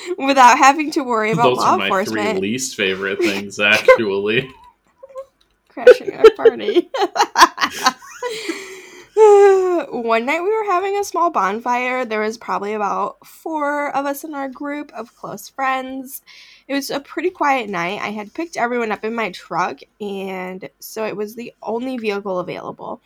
[0.18, 2.38] Without having to worry about Those law are my enforcement.
[2.38, 4.50] Three least favorite things actually
[5.74, 6.88] crashing our party.
[9.16, 12.04] One night we were having a small bonfire.
[12.04, 16.22] There was probably about four of us in our group of close friends.
[16.66, 18.00] It was a pretty quiet night.
[18.00, 22.38] I had picked everyone up in my truck, and so it was the only vehicle
[22.38, 23.02] available.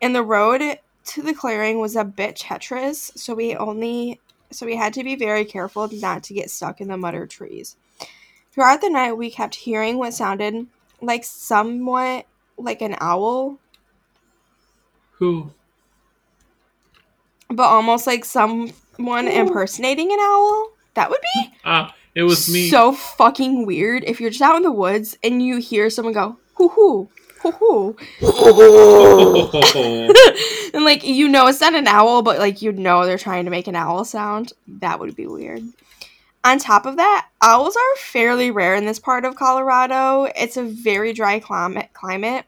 [0.00, 4.76] And the road to the clearing was a bit treacherous, so we only so we
[4.76, 7.76] had to be very careful not to get stuck in the mud or trees.
[8.52, 10.68] Throughout the night, we kept hearing what sounded
[11.06, 13.58] like somewhat like an owl.
[15.18, 15.50] Who?
[17.48, 20.70] But almost like someone impersonating an owl.
[20.94, 21.52] That would be.
[21.64, 22.68] Ah, uh, it was me.
[22.68, 26.38] So fucking weird if you're just out in the woods and you hear someone go
[26.54, 27.08] hoo hoo
[27.42, 27.96] hoo hoo,
[30.74, 33.50] and like you know it's not an owl, but like you know they're trying to
[33.50, 34.52] make an owl sound.
[34.66, 35.62] That would be weird.
[36.44, 40.24] On top of that, owls are fairly rare in this part of Colorado.
[40.36, 42.44] It's a very dry climate, climate,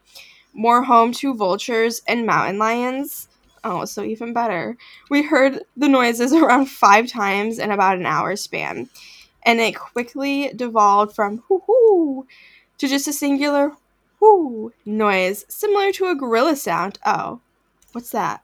[0.53, 3.27] more home to vultures and mountain lions.
[3.63, 4.77] Oh, so even better.
[5.09, 8.87] We heard the noises around five times in about an hour span,
[9.41, 12.27] and it quickly devolved from hoo hoo
[12.77, 13.71] to just a singular
[14.19, 16.99] whoo noise, similar to a gorilla sound.
[17.03, 17.41] Oh,
[17.93, 18.43] what's that?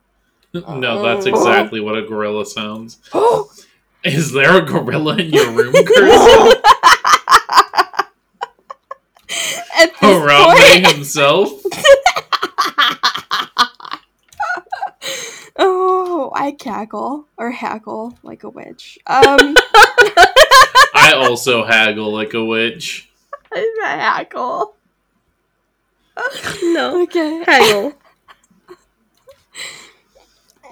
[0.52, 1.30] No, that's oh.
[1.30, 2.98] exactly what a gorilla sounds.
[4.04, 5.72] Is there a gorilla in your room,
[10.04, 11.50] Harambe himself.
[15.56, 18.98] oh, I cackle or hackle like a witch.
[19.06, 19.24] Um,
[20.94, 23.08] I also haggle like a witch.
[23.52, 24.74] I hackle.
[26.62, 27.02] No.
[27.04, 27.42] Okay.
[27.46, 27.94] Haggle.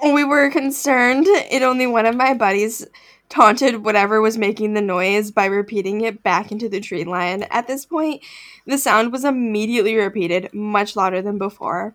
[0.03, 2.87] we were concerned and only one of my buddies
[3.33, 7.45] taunted whatever was making the noise by repeating it back into the tree line.
[7.45, 8.23] At this point,
[8.66, 11.95] the sound was immediately repeated, much louder than before,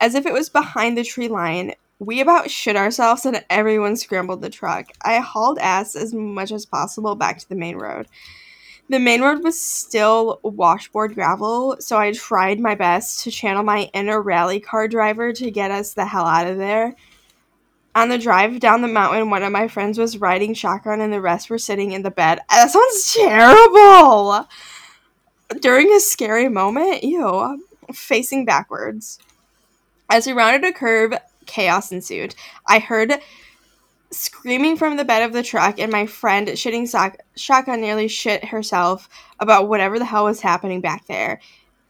[0.00, 1.74] as if it was behind the tree line.
[1.98, 4.92] We about shit ourselves and everyone scrambled the truck.
[5.02, 8.06] I hauled ass as much as possible back to the main road.
[8.88, 13.90] The main road was still washboard gravel, so I tried my best to channel my
[13.92, 16.94] inner rally car driver to get us the hell out of there.
[17.96, 21.20] On the drive down the mountain, one of my friends was riding shotgun and the
[21.20, 22.40] rest were sitting in the bed.
[22.50, 24.46] That sounds terrible!
[25.62, 29.18] During a scary moment, ew, facing backwards.
[30.10, 31.14] As we rounded a curve,
[31.46, 32.34] chaos ensued.
[32.68, 33.14] I heard
[34.10, 38.44] screaming from the bed of the truck, and my friend shitting sock- shotgun nearly shit
[38.44, 39.08] herself
[39.40, 41.40] about whatever the hell was happening back there.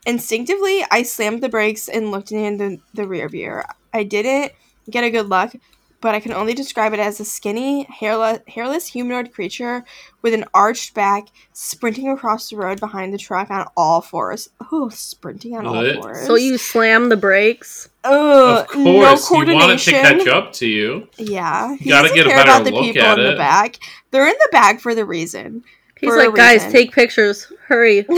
[0.06, 3.60] Instinctively, I slammed the brakes and looked in the, the rear view.
[3.92, 4.52] I didn't
[4.88, 5.52] get a good look,
[6.00, 9.84] but I can only describe it as a skinny, hairless, hairless humanoid creature
[10.22, 14.48] with an arched back, sprinting across the road behind the truck on all fours.
[14.72, 15.96] Oh, sprinting on What?
[15.96, 16.26] all fours.
[16.26, 17.88] So you slam the brakes?
[18.04, 21.08] Ugh, of course, no you want it to catch up to you.
[21.18, 23.32] Yeah, he gotta doesn't get a care better about the look people at in the
[23.32, 23.38] it.
[23.38, 23.78] back.
[24.10, 25.64] They're in the back for the reason.
[25.98, 27.50] He's like, guys, reason." take pictures.
[27.66, 28.02] Hurry.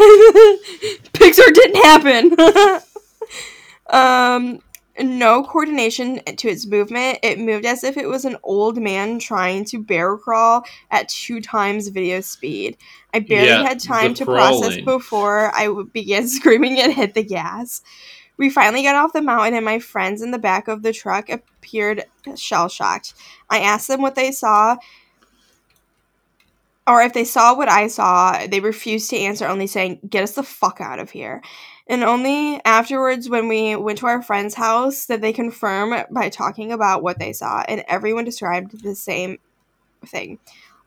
[1.13, 2.81] Pixar didn't happen.
[3.91, 4.61] um,
[5.01, 7.19] no coordination to its movement.
[7.23, 11.41] It moved as if it was an old man trying to bear crawl at two
[11.41, 12.77] times video speed.
[13.15, 17.83] I barely Yeah, had time to process before I began screaming and hit the gas.
[18.37, 21.29] We finally got off the mountain, and my friends in the back of the truck
[21.29, 22.05] appeared
[22.37, 23.15] shell shocked.
[23.51, 24.77] I asked them what they saw,
[26.87, 30.35] or if they saw what I saw, they refused to answer, only saying, Get us
[30.35, 31.43] the fuck out of here.
[31.89, 36.71] And only afterwards, when we went to our friend's house, did they confirm by talking
[36.71, 39.39] about what they saw, and everyone described the same
[40.05, 40.39] thing.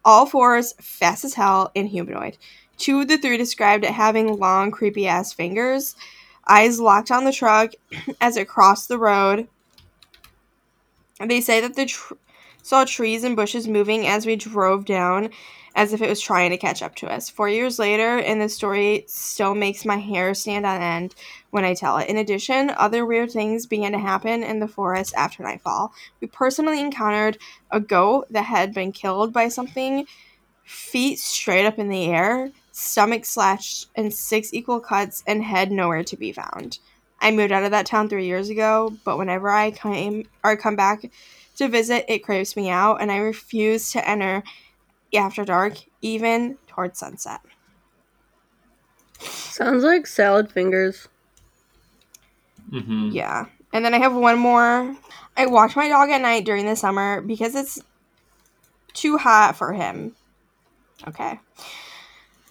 [0.06, 2.38] All fours, fast as hell, and humanoid.
[2.78, 5.96] Two of the three described it having long, creepy ass fingers,
[6.48, 7.72] eyes locked on the truck
[8.22, 9.48] as it crossed the road.
[11.20, 12.16] They say that they tr-
[12.64, 15.30] saw trees and bushes moving as we drove down,
[15.76, 17.30] as if it was trying to catch up to us.
[17.30, 21.16] Four years later, and the story still makes my hair stand on end
[21.52, 22.10] when I tell it.
[22.10, 25.94] In addition, other weird things began to happen in the forest after nightfall.
[26.20, 27.38] We personally encountered
[27.72, 30.06] a goat that had been killed by something,
[30.64, 36.04] feet straight up in the air, stomach slashed, and six equal cuts, and head nowhere
[36.04, 36.80] to be found.
[37.22, 40.76] I moved out of that town three years ago, but whenever I came or come
[40.76, 41.06] back
[41.58, 44.44] to visit, it craves me out, and I refuse to enter
[45.20, 47.42] after dark, even towards sunset.
[49.20, 51.08] Sounds like salad fingers.
[52.70, 53.46] hmm Yeah.
[53.74, 54.96] And then I have one more.
[55.38, 57.80] I walked my dog at night during the summer because it's
[58.94, 60.16] too hot for him.
[61.08, 61.40] Okay.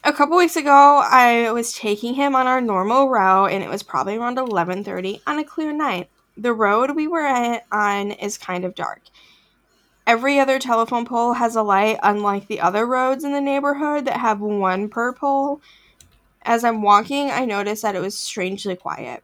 [0.02, 3.82] A couple weeks ago, I was taking him on our normal route and it was
[3.82, 6.08] probably around 11:30 on a clear night.
[6.36, 7.26] The road we were
[7.70, 9.02] on is kind of dark.
[10.10, 14.16] Every other telephone pole has a light unlike the other roads in the neighborhood that
[14.16, 15.60] have one per pole.
[16.42, 19.22] As I'm walking, I noticed that it was strangely quiet.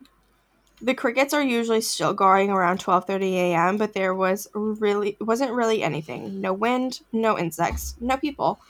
[0.80, 5.82] The crickets are usually still going around 12:30 a.m., but there was really wasn't really
[5.82, 6.40] anything.
[6.40, 8.60] No wind, no insects, no people.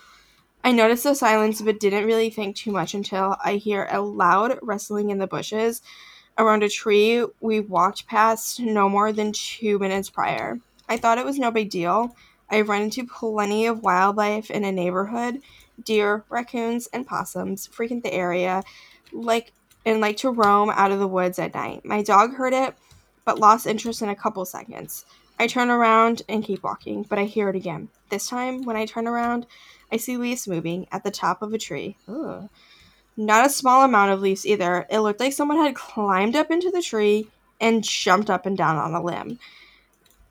[0.64, 4.58] I noticed the silence but didn't really think too much until I hear a loud
[4.62, 5.82] rustling in the bushes
[6.38, 10.60] around a tree we walked past no more than 2 minutes prior.
[10.88, 12.16] I thought it was no big deal.
[12.48, 15.40] I've run into plenty of wildlife in a neighborhood.
[15.84, 18.62] Deer, raccoons, and possums frequent the area
[19.12, 19.52] like
[19.84, 21.84] and like to roam out of the woods at night.
[21.84, 22.74] My dog heard it,
[23.24, 25.04] but lost interest in a couple seconds.
[25.38, 27.88] I turn around and keep walking, but I hear it again.
[28.08, 29.46] This time, when I turn around,
[29.92, 31.96] I see leaves moving at the top of a tree.
[32.08, 32.48] Ugh.
[33.16, 34.86] Not a small amount of leaves either.
[34.90, 37.28] It looked like someone had climbed up into the tree
[37.60, 39.38] and jumped up and down on a limb.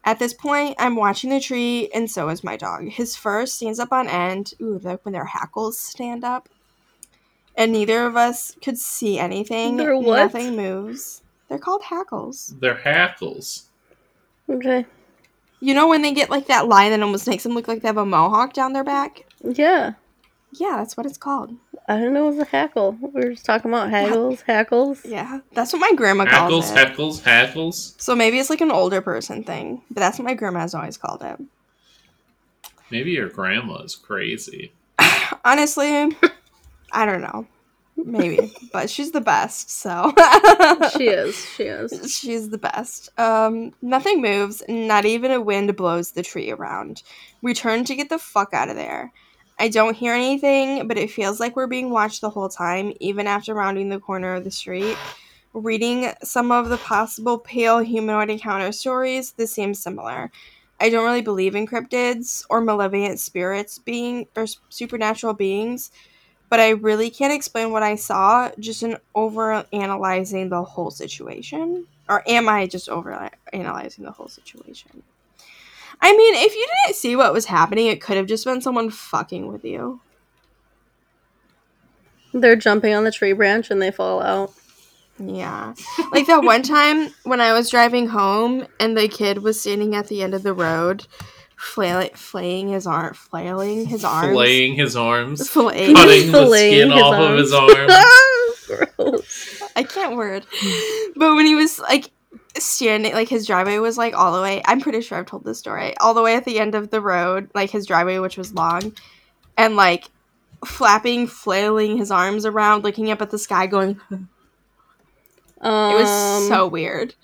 [0.06, 2.88] At this point, I'm watching the tree, and so is my dog.
[2.88, 4.54] His fur stands up on end.
[4.62, 6.48] Ooh, like when their hackles stand up
[7.58, 9.78] and neither of us could see anything.
[9.78, 10.18] They're what?
[10.18, 11.22] Nothing moves.
[11.48, 12.56] They're called hackles.
[12.60, 13.70] They're hackles.
[14.50, 14.86] Okay.
[15.60, 17.88] You know when they get like that line that almost makes them look like they
[17.88, 19.26] have a mohawk down their back?
[19.44, 19.94] Yeah.
[20.54, 21.56] Yeah, that's what it's called.
[21.88, 22.28] I don't know.
[22.28, 22.98] It was a hackle.
[23.00, 25.06] We were just talking about haggles, hackles.
[25.06, 26.76] Yeah, that's what my grandma calls Hackles, it.
[26.76, 27.22] heckles, hackles.
[27.22, 28.02] Hackles.
[28.02, 30.98] So maybe it's like an older person thing, but that's what my grandma has always
[30.98, 31.40] called it.
[32.90, 34.72] Maybe your grandma's crazy.
[35.46, 36.16] Honestly,
[36.92, 37.46] I don't know.
[37.98, 39.70] Maybe, but she's the best.
[39.70, 40.12] So
[40.98, 41.36] She is.
[41.56, 42.16] She is.
[42.20, 43.10] She's the best.
[43.20, 47.04] Um, nothing moves, not even a wind blows the tree around.
[47.42, 49.14] We turn to get the fuck out of there.
[49.58, 53.26] I don't hear anything, but it feels like we're being watched the whole time, even
[53.28, 54.98] after rounding the corner of the street.
[55.54, 60.30] Reading some of the possible pale humanoid encounter stories, this seems similar.
[60.82, 65.92] I don't really believe in cryptids or malevolent spirits being or supernatural beings,
[66.50, 71.88] but I really can't explain what I saw just in over analyzing the whole situation.
[72.10, 75.04] Or am I just over analyzing the whole situation?
[76.02, 78.90] I mean, if you didn't see what was happening, it could have just been someone
[78.90, 80.02] fucking with you.
[82.34, 84.54] They're jumping on the tree branch and they fall out.
[85.18, 85.74] Yeah.
[86.12, 90.08] Like that one time when I was driving home and the kid was standing at
[90.08, 91.08] the end of the road,
[91.56, 94.34] flail- flaying his arm, flailing his arms.
[94.34, 95.50] Flaying his arms.
[95.50, 95.96] Flaying.
[95.96, 97.92] Cutting the Filleting skin his off of his arms.
[97.94, 98.88] arm.
[98.98, 99.62] Gross.
[99.76, 100.46] I can't word.
[101.16, 102.10] But when he was like
[102.58, 104.62] standing, like his driveway was like all the way.
[104.66, 105.96] I'm pretty sure I've told this story.
[105.98, 108.94] All the way at the end of the road, like his driveway, which was long,
[109.58, 110.06] and like
[110.66, 114.00] flapping, flailing his arms around, looking up at the sky, going.
[115.62, 117.16] Um, It was so weird.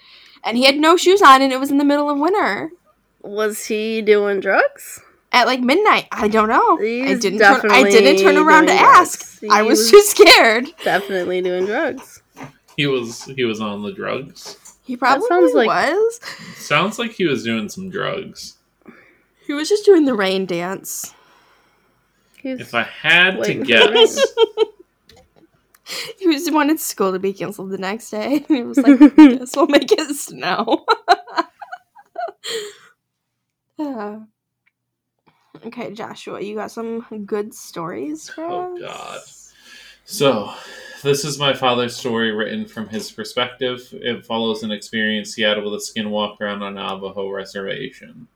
[0.43, 2.71] And he had no shoes on, and it was in the middle of winter
[3.21, 4.99] Was he doing drugs?
[5.33, 6.07] at like midnight.
[6.11, 6.77] I don't know.
[6.79, 7.39] I didn't.
[7.39, 9.39] Turn, I didn't turn around to ask.
[9.39, 9.53] drugs.
[9.55, 10.67] I was was- too scared.
[10.83, 12.21] Definitely doing drugs.
[12.77, 14.57] He was he was on the drugs.
[14.91, 16.19] He probably sounds like- was.
[16.57, 18.57] Sounds like he was doing some drugs.
[19.47, 21.13] He was just doing the rain dance.
[22.41, 24.19] He's If I had to guess.
[26.19, 28.45] He just wanted school to be canceled the next day.
[28.47, 30.85] He was like, "Guess we'll make it snow."
[33.79, 34.19] Uh,
[35.65, 38.81] okay, Joshua, you got some good stories for Oh, us?
[38.81, 39.19] God.
[40.05, 40.53] So,
[41.01, 43.87] this is my father's story written from his perspective.
[43.93, 48.27] It follows an experience he had with a skinwalker on a Navajo reservation.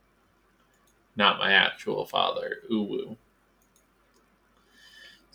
[1.15, 3.17] Not my actual father, Uwu.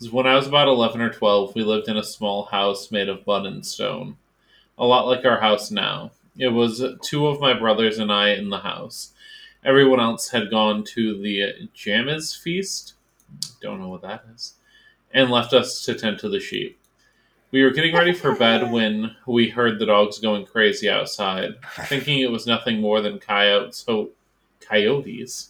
[0.09, 3.25] When I was about 11 or 12, we lived in a small house made of
[3.27, 4.17] mud and stone.
[4.77, 6.11] A lot like our house now.
[6.37, 9.11] It was two of my brothers and I in the house.
[9.63, 12.95] Everyone else had gone to the Jammaz feast.
[13.61, 14.55] Don't know what that is
[15.13, 16.77] and left us to tend to the sheep.
[17.51, 22.19] We were getting ready for bed when we heard the dogs going crazy outside, thinking
[22.19, 24.09] it was nothing more than coyotes, ho-
[24.59, 25.49] coyotes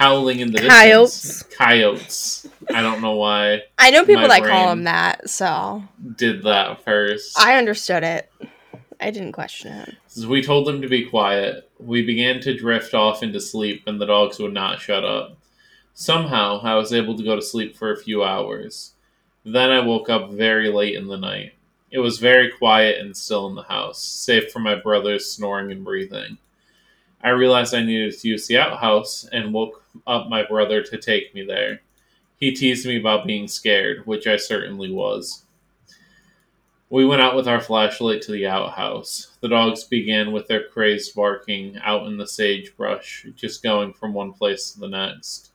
[0.00, 1.22] howling in the Coyotes.
[1.22, 1.54] distance.
[1.56, 2.48] Coyotes.
[2.74, 5.82] I don't know why I know people that call them that, so
[6.16, 7.38] did that first.
[7.38, 8.32] I understood it.
[8.98, 9.94] I didn't question it.
[10.08, 11.70] So we told them to be quiet.
[11.78, 15.36] We began to drift off into sleep, and the dogs would not shut up.
[15.92, 18.92] Somehow, I was able to go to sleep for a few hours.
[19.44, 21.54] Then I woke up very late in the night.
[21.90, 25.84] It was very quiet and still in the house, save for my brother's snoring and
[25.84, 26.38] breathing.
[27.22, 31.34] I realized I needed to use the outhouse and woke up my brother to take
[31.34, 31.80] me there.
[32.36, 35.44] He teased me about being scared, which I certainly was.
[36.88, 39.36] We went out with our flashlight to the outhouse.
[39.40, 44.32] The dogs began with their crazed barking out in the sagebrush, just going from one
[44.32, 45.49] place to the next.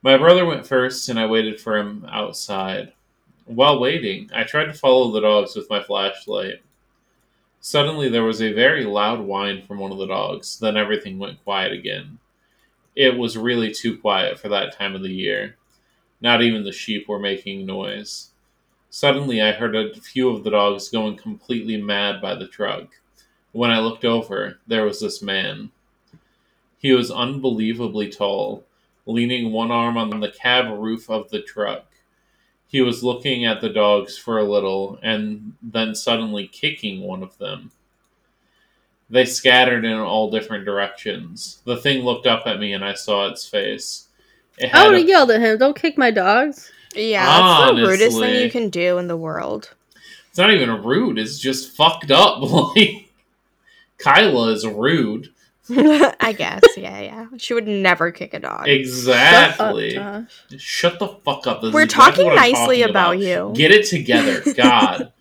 [0.00, 2.92] My brother went first, and I waited for him outside.
[3.46, 6.62] While waiting, I tried to follow the dogs with my flashlight.
[7.60, 11.42] Suddenly, there was a very loud whine from one of the dogs, then everything went
[11.42, 12.18] quiet again.
[12.94, 15.56] It was really too quiet for that time of the year.
[16.20, 18.30] Not even the sheep were making noise.
[18.90, 22.88] Suddenly, I heard a few of the dogs going completely mad by the truck.
[23.50, 25.72] When I looked over, there was this man.
[26.78, 28.64] He was unbelievably tall,
[29.08, 31.86] leaning one arm on the cab roof of the truck.
[32.68, 37.36] He was looking at the dogs for a little and then suddenly kicking one of
[37.38, 37.72] them.
[39.10, 41.62] They scattered in all different directions.
[41.64, 44.08] The thing looked up at me and I saw its face.
[44.58, 47.86] It I had would a- yelled at him, "Don't kick my dogs!" Yeah, that's the
[47.86, 49.74] rudest thing you can do in the world.
[50.28, 51.18] It's not even rude.
[51.18, 52.42] It's just fucked up.
[52.42, 53.08] Like
[53.96, 55.32] Kyla is rude.
[56.20, 57.26] I guess, yeah, yeah.
[57.36, 58.68] She would never kick a dog.
[58.68, 59.92] Exactly.
[59.92, 61.62] Shut up, Shut the fuck up.
[61.62, 63.52] This We're exactly talking what nicely talking about you.
[63.54, 65.12] Get it together, God.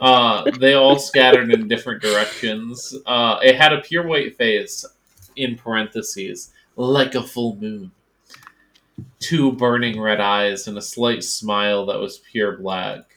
[0.00, 2.94] uh, they all scattered in different directions.
[3.06, 4.84] Uh, it had a pure white face,
[5.36, 7.90] in parentheses, like a full moon.
[9.18, 13.16] two burning red eyes, and a slight smile that was pure black.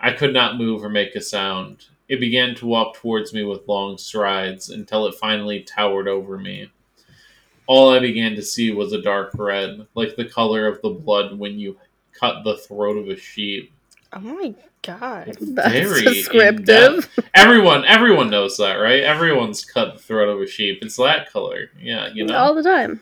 [0.00, 1.84] I could not move or make a sound.
[2.10, 6.68] It began to walk towards me with long strides until it finally towered over me.
[7.68, 11.38] All I began to see was a dark red, like the color of the blood
[11.38, 11.78] when you
[12.12, 13.72] cut the throat of a sheep.
[14.12, 14.52] Oh my
[14.82, 15.36] god.
[15.38, 17.08] That's Very descriptive.
[17.34, 19.04] Everyone everyone knows that, right?
[19.04, 20.80] Everyone's cut the throat of a sheep.
[20.82, 21.70] It's that color.
[21.80, 22.36] Yeah, you know.
[22.36, 23.00] All the time.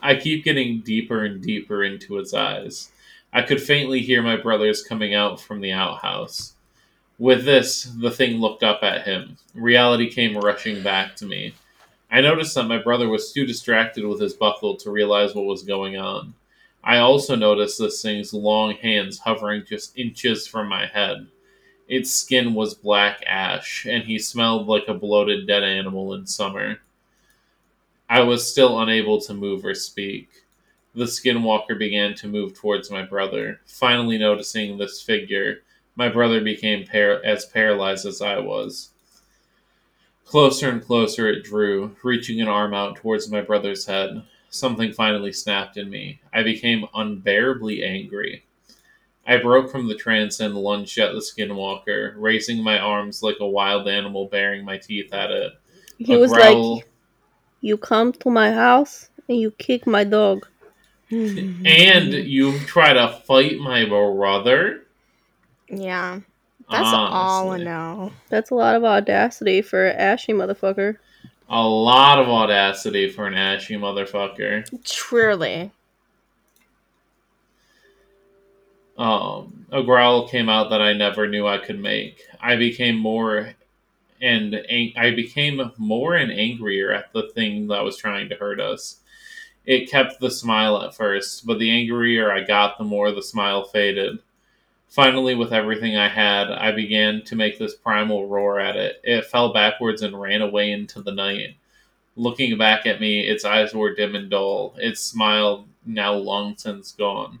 [0.00, 2.90] I keep getting deeper and deeper into its eyes.
[3.34, 6.55] I could faintly hear my brothers coming out from the outhouse.
[7.18, 9.38] With this, the thing looked up at him.
[9.54, 11.54] Reality came rushing back to me.
[12.10, 15.62] I noticed that my brother was too distracted with his buckle to realize what was
[15.62, 16.34] going on.
[16.84, 21.26] I also noticed this thing's long hands hovering just inches from my head.
[21.88, 26.80] Its skin was black ash, and he smelled like a bloated dead animal in summer.
[28.08, 30.28] I was still unable to move or speak.
[30.94, 33.60] The skinwalker began to move towards my brother.
[33.66, 35.62] Finally, noticing this figure,
[35.96, 38.90] my brother became par- as paralyzed as I was.
[40.26, 44.22] Closer and closer it drew, reaching an arm out towards my brother's head.
[44.50, 46.20] Something finally snapped in me.
[46.32, 48.44] I became unbearably angry.
[49.26, 53.46] I broke from the trance and lunged at the skinwalker, raising my arms like a
[53.46, 55.52] wild animal, baring my teeth at it.
[55.98, 56.76] He a was growl...
[56.76, 56.88] like,
[57.60, 60.46] "You come to my house and you kick my dog,
[61.10, 64.85] and you try to fight my brother."
[65.68, 66.20] Yeah,
[66.70, 67.16] that's Honestly.
[67.16, 68.12] all I know.
[68.28, 70.96] That's a lot of audacity for an Ashy motherfucker.
[71.48, 74.66] A lot of audacity for an ashy motherfucker.
[74.84, 75.70] Truly.
[78.98, 82.22] Um, a growl came out that I never knew I could make.
[82.40, 83.54] I became more
[84.20, 88.58] and ang- I became more and angrier at the thing that was trying to hurt
[88.58, 89.00] us.
[89.66, 93.64] It kept the smile at first, but the angrier I got, the more the smile
[93.64, 94.18] faded.
[94.88, 99.00] Finally, with everything I had, I began to make this primal roar at it.
[99.04, 101.56] It fell backwards and ran away into the night.
[102.16, 106.92] Looking back at me, its eyes were dim and dull, its smile now long since
[106.92, 107.40] gone.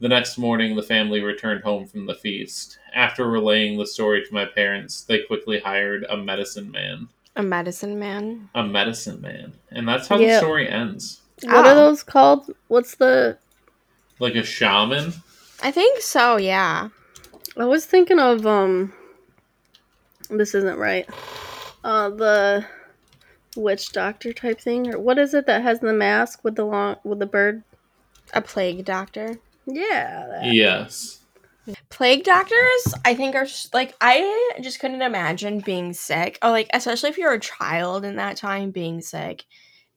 [0.00, 2.78] The next morning, the family returned home from the feast.
[2.94, 7.08] After relaying the story to my parents, they quickly hired a medicine man.
[7.34, 8.48] A medicine man?
[8.54, 9.52] A medicine man.
[9.70, 11.20] And that's how the story ends.
[11.42, 11.58] What oh.
[11.58, 11.74] are ah.
[11.74, 12.54] those called?
[12.68, 13.38] What's the.
[14.20, 15.12] Like a shaman?
[15.62, 16.88] I think so, yeah.
[17.56, 18.92] I was thinking of um
[20.30, 21.08] this isn't right.
[21.82, 22.66] Uh the
[23.56, 26.96] witch doctor type thing or what is it that has the mask with the long
[27.04, 27.62] with the bird?
[28.34, 29.38] A plague doctor.
[29.66, 30.26] Yeah.
[30.28, 30.52] That.
[30.52, 31.18] Yes.
[31.90, 36.38] Plague doctors, I think, are like I just couldn't imagine being sick.
[36.40, 39.44] Oh, like especially if you're a child in that time being sick,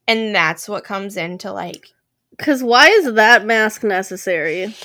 [0.08, 1.88] and that's what comes into like.
[2.32, 4.76] Because why is that mask necessary?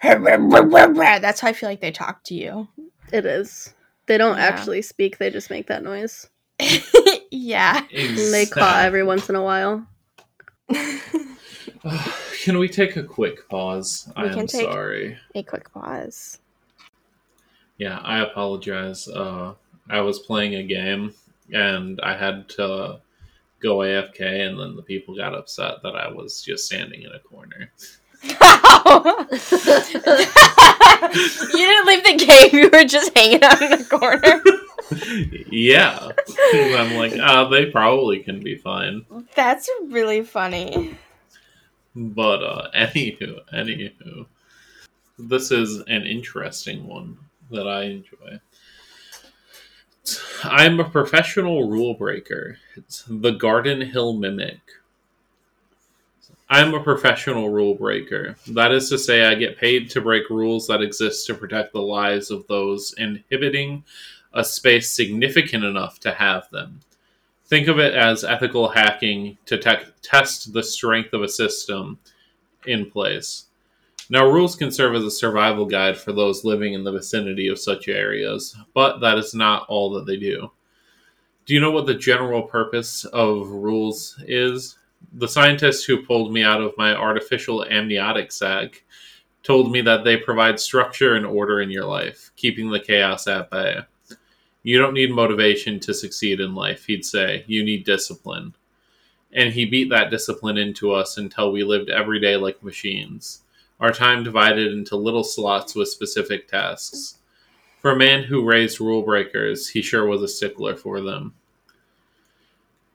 [1.20, 2.68] That's how I feel like they talk to you.
[3.12, 3.74] It is.
[4.06, 4.44] They don't yeah.
[4.44, 6.28] actually speak, they just make that noise.
[7.30, 7.84] yeah.
[7.90, 8.30] Exactly.
[8.30, 9.86] They call every once in a while.
[12.42, 14.10] can we take a quick pause?
[14.16, 15.18] We I am sorry.
[15.34, 16.38] A quick pause.
[17.78, 19.08] Yeah, I apologize.
[19.08, 19.54] Uh,
[19.88, 21.14] I was playing a game
[21.52, 23.00] and I had to
[23.60, 27.18] go AFK, and then the people got upset that I was just standing in a
[27.18, 27.70] corner.
[28.22, 29.16] How?
[29.30, 29.36] you
[31.66, 32.60] didn't leave the game.
[32.60, 34.42] You were just hanging out in the corner.
[35.50, 36.10] yeah,
[36.52, 39.06] I'm like, ah, they probably can be fine.
[39.34, 40.96] That's really funny.
[41.94, 44.26] But uh, anywho, anywho,
[45.18, 47.18] this is an interesting one
[47.50, 48.40] that I enjoy.
[50.42, 52.58] I'm a professional rule breaker.
[52.76, 54.60] It's the Garden Hill Mimic.
[56.52, 58.34] I'm a professional rule breaker.
[58.48, 61.80] That is to say, I get paid to break rules that exist to protect the
[61.80, 63.84] lives of those inhibiting
[64.34, 66.80] a space significant enough to have them.
[67.44, 72.00] Think of it as ethical hacking to te- test the strength of a system
[72.66, 73.44] in place.
[74.08, 77.60] Now, rules can serve as a survival guide for those living in the vicinity of
[77.60, 80.50] such areas, but that is not all that they do.
[81.46, 84.76] Do you know what the general purpose of rules is?
[85.12, 88.84] The scientists who pulled me out of my artificial amniotic sac
[89.42, 93.50] told me that they provide structure and order in your life, keeping the chaos at
[93.50, 93.80] bay.
[94.62, 97.44] You don't need motivation to succeed in life, he'd say.
[97.46, 98.54] You need discipline.
[99.32, 103.42] And he beat that discipline into us until we lived every day like machines,
[103.78, 107.18] our time divided into little slots with specific tasks.
[107.78, 111.34] For a man who raised rule breakers, he sure was a stickler for them.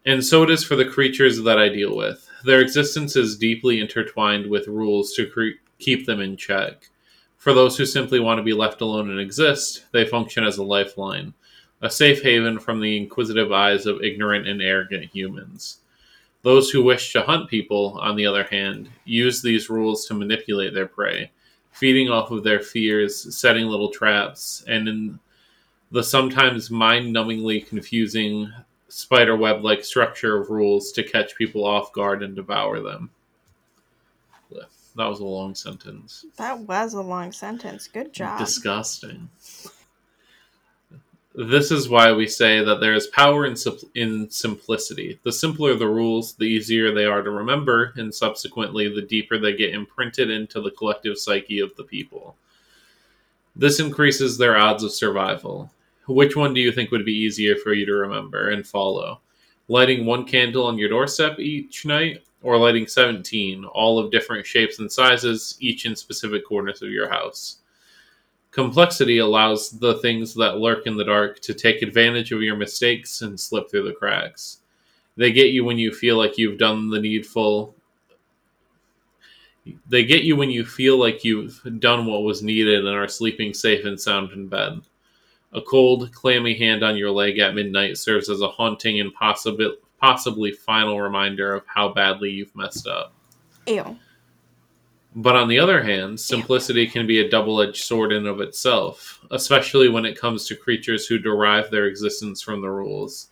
[0.06, 2.30] And so it is for the creatures that I deal with.
[2.44, 6.90] Their existence is deeply intertwined with rules to cre- keep them in check.
[7.38, 10.64] For those who simply want to be left alone and exist, they function as a
[10.64, 11.34] lifeline,
[11.82, 15.80] a safe haven from the inquisitive eyes of ignorant and arrogant humans.
[16.44, 20.76] Those who wish to hunt people, on the other hand, use these rules to manipulate
[20.76, 21.32] their prey,
[21.72, 25.20] feeding off of their fears, setting little traps, and in
[25.92, 28.52] the sometimes mind numbingly confusing
[28.88, 33.10] spiderweb like structure of rules to catch people off guard and devour them.
[34.96, 36.26] That was a long sentence.
[36.38, 37.88] That was a long sentence.
[37.88, 38.40] Good job.
[38.40, 39.30] Disgusting.
[41.38, 43.58] This is why we say that there is power in,
[43.94, 45.20] in simplicity.
[45.24, 49.54] The simpler the rules, the easier they are to remember, and subsequently, the deeper they
[49.54, 52.38] get imprinted into the collective psyche of the people.
[53.54, 55.72] This increases their odds of survival.
[56.08, 59.22] Which one do you think would be easier for you to remember and follow?
[59.68, 64.78] Lighting one candle on your doorstep each night, or lighting 17, all of different shapes
[64.78, 67.58] and sizes, each in specific corners of your house?
[68.52, 73.22] Complexity allows the things that lurk in the dark to take advantage of your mistakes
[73.22, 74.60] and slip through the cracks.
[75.18, 77.76] They get you when you feel like you've done the needful.
[79.90, 83.54] They get you when you feel like you've done what was needed and are sleeping
[83.54, 84.82] safe and sound in bed.
[85.56, 89.72] A cold, clammy hand on your leg at midnight serves as a haunting and possibly
[90.02, 93.14] possibly final reminder of how badly you've messed up.
[93.66, 93.98] Ew.
[95.16, 99.22] But on the other hand, simplicity can be a double edged sword in of itself,
[99.32, 103.30] especially when it comes to creatures who derive their existence from the rules.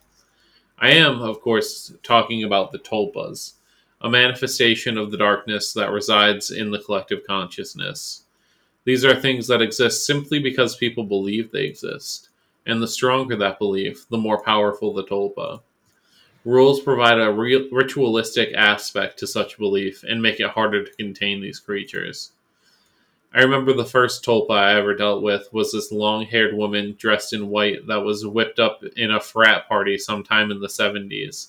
[0.79, 3.55] I am, of course, talking about the tulpas,
[3.99, 8.22] a manifestation of the darkness that resides in the collective consciousness.
[8.85, 12.29] These are things that exist simply because people believe they exist,
[12.65, 15.61] and the stronger that belief, the more powerful the tulpa.
[16.43, 21.59] Rules provide a ritualistic aspect to such belief and make it harder to contain these
[21.59, 22.33] creatures.
[23.33, 27.31] I remember the first tulpa I ever dealt with was this long haired woman dressed
[27.31, 31.47] in white that was whipped up in a frat party sometime in the 70s,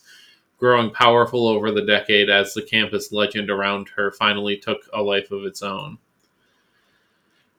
[0.57, 5.32] growing powerful over the decade as the campus legend around her finally took a life
[5.32, 5.99] of its own.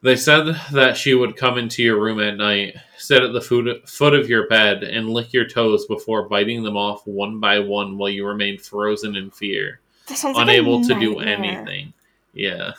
[0.02, 3.40] They said that she would come into your room at night, sit at the
[3.86, 7.98] foot of your bed, and lick your toes before biting them off one by one
[7.98, 9.80] while you remained frozen in fear,
[10.24, 11.92] unable like to do anything.
[12.34, 12.72] Yeah.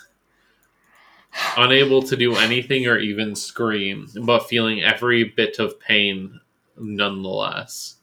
[1.57, 6.39] unable to do anything or even scream, but feeling every bit of pain
[6.77, 7.95] nonetheless.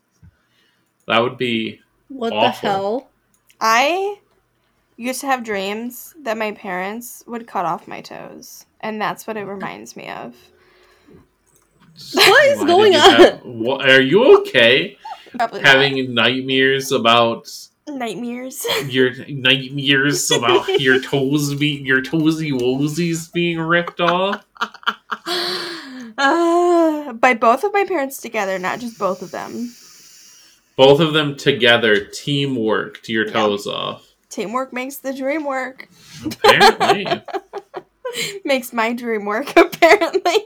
[1.06, 2.50] That would be what awful.
[2.50, 3.10] the hell?
[3.60, 4.18] I
[4.96, 9.37] used to have dreams that my parents would cut off my toes and that's what
[9.37, 10.37] it reminds me of.
[12.12, 13.20] What is Why going on?
[13.20, 14.99] Have, what, are you okay?
[15.37, 16.26] Probably Having not.
[16.26, 17.51] nightmares about
[17.89, 18.64] nightmares.
[18.87, 24.45] Your nightmares about your toes being your toesy wosies being ripped off.
[26.16, 29.74] Uh, by both of my parents together, not just both of them.
[30.76, 33.74] Both of them together, teamwork to your toes yep.
[33.74, 34.14] off.
[34.28, 35.89] Teamwork makes the dream work.
[36.24, 37.07] Apparently.
[38.44, 40.44] Makes my dream work, apparently.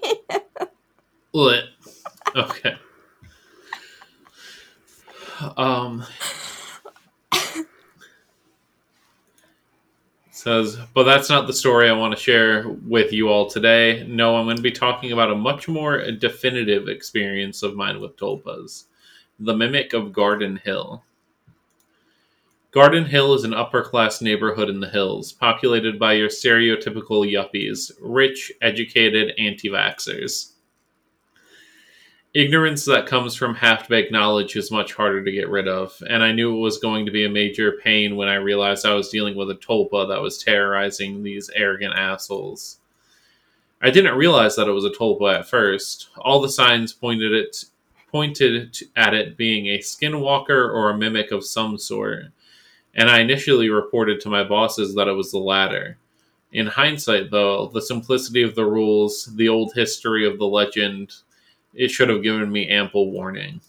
[1.32, 1.64] Lit.
[2.34, 2.74] Okay.
[5.56, 6.04] Um.
[10.30, 14.06] says, but that's not the story I want to share with you all today.
[14.08, 18.16] No, I'm going to be talking about a much more definitive experience of mine with
[18.16, 18.84] tulpas
[19.40, 21.04] the Mimic of Garden Hill.
[22.70, 27.90] Garden Hill is an upper class neighborhood in the hills, populated by your stereotypical yuppies,
[27.98, 30.52] rich, educated anti vaxxers.
[32.34, 36.22] Ignorance that comes from half baked knowledge is much harder to get rid of, and
[36.22, 39.08] I knew it was going to be a major pain when I realized I was
[39.08, 42.80] dealing with a tulpa that was terrorizing these arrogant assholes.
[43.80, 46.10] I didn't realize that it was a tulpa at first.
[46.18, 47.64] All the signs pointed it
[48.12, 52.26] pointed at it being a skinwalker or a mimic of some sort
[52.94, 55.98] and I initially reported to my bosses that it was the latter.
[56.52, 61.14] In hindsight, though, the simplicity of the rules, the old history of the legend,
[61.74, 63.60] it should have given me ample warning.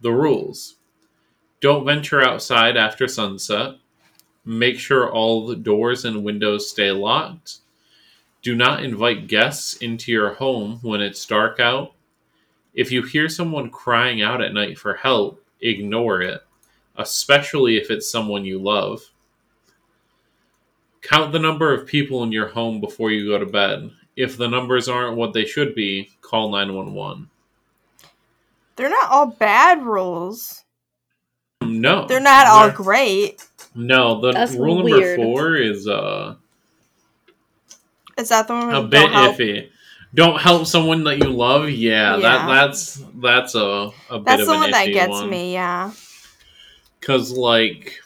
[0.00, 0.76] The rules
[1.60, 3.74] don't venture outside after sunset.
[4.44, 7.58] Make sure all the doors and windows stay locked.
[8.40, 11.92] Do not invite guests into your home when it's dark out.
[12.72, 16.42] If you hear someone crying out at night for help, ignore it
[17.00, 19.02] especially if it's someone you love.
[21.02, 23.90] Count the number of people in your home before you go to bed.
[24.16, 27.28] If the numbers aren't what they should be, call 911.
[28.76, 30.64] They're not all bad rules.
[31.62, 33.46] No, they're not they're, all great.
[33.74, 35.18] No, the That's rule weird.
[35.18, 36.36] number four is uh.
[38.16, 38.74] Is that the one?
[38.74, 39.68] A bit iffy.
[40.14, 41.68] Don't help someone that you love.
[41.68, 42.20] Yeah, yeah.
[42.22, 45.30] that that's that's a a bit that's of the one that gets one.
[45.30, 45.52] me.
[45.52, 45.92] Yeah.
[47.00, 47.98] Because like,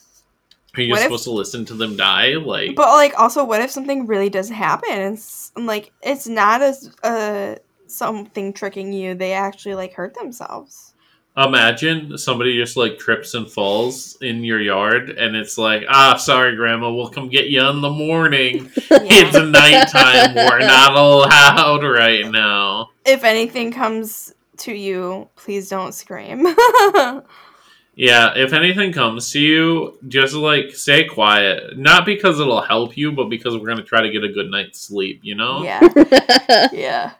[0.76, 2.34] are you what supposed if, to listen to them die?
[2.34, 4.90] Like, but like also, what if something really does happen?
[4.90, 9.14] And like, it's not as uh something tricking you.
[9.14, 10.94] They actually like hurt themselves.
[11.36, 16.54] Imagine somebody just like trips and falls in your yard, and it's like, ah, sorry,
[16.54, 18.70] Grandma, we'll come get you in the morning.
[18.90, 18.98] yeah.
[19.02, 20.36] It's nighttime.
[20.36, 22.90] We're not allowed right now.
[23.04, 26.46] If anything comes to you, please don't scream.
[27.96, 31.78] yeah, if anything comes to you, just like stay quiet.
[31.78, 34.80] Not because it'll help you, but because we're gonna try to get a good night's
[34.80, 35.20] sleep.
[35.22, 35.62] You know?
[35.62, 36.68] Yeah.
[36.72, 37.12] yeah.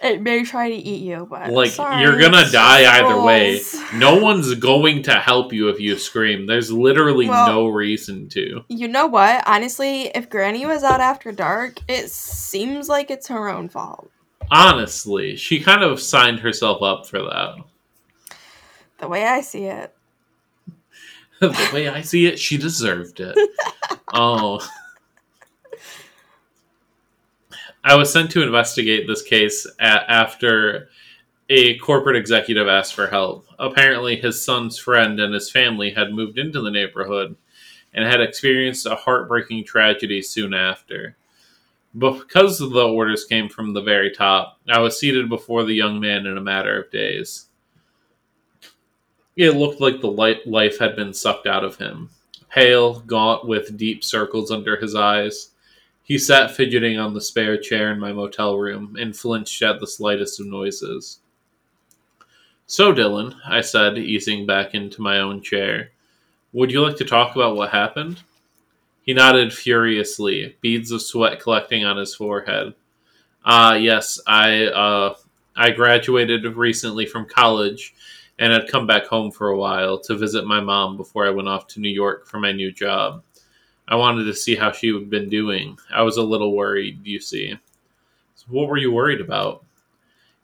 [0.00, 3.60] It may try to eat you, but like sorry, you're gonna die either way.
[3.94, 6.46] No one's going to help you if you scream.
[6.46, 8.64] There's literally well, no reason to.
[8.68, 9.42] You know what?
[9.46, 14.10] Honestly, if Granny was out after dark, it seems like it's her own fault.
[14.50, 17.56] Honestly, she kind of signed herself up for that.
[18.98, 19.94] The way I see it.
[21.40, 23.36] the way I see it, she deserved it.
[24.14, 24.66] oh.
[27.84, 30.88] I was sent to investigate this case after
[31.48, 33.46] a corporate executive asked for help.
[33.58, 37.36] Apparently, his son's friend and his family had moved into the neighborhood
[37.94, 41.16] and had experienced a heartbreaking tragedy soon after.
[41.96, 46.26] Because the orders came from the very top, I was seated before the young man
[46.26, 47.47] in a matter of days.
[49.38, 52.10] It looked like the light life had been sucked out of him.
[52.50, 55.50] Pale, gaunt, with deep circles under his eyes,
[56.02, 59.86] he sat fidgeting on the spare chair in my motel room and flinched at the
[59.86, 61.20] slightest of noises.
[62.66, 65.92] So, Dylan, I said, easing back into my own chair,
[66.52, 68.20] would you like to talk about what happened?
[69.02, 72.74] He nodded furiously, beads of sweat collecting on his forehead.
[73.44, 75.14] Ah, uh, yes, I uh,
[75.54, 77.94] I graduated recently from college
[78.38, 81.48] and I'd come back home for a while to visit my mom before I went
[81.48, 83.22] off to New York for my new job.
[83.88, 85.78] I wanted to see how she had been doing.
[85.92, 87.58] I was a little worried, you see.
[88.34, 89.64] So what were you worried about?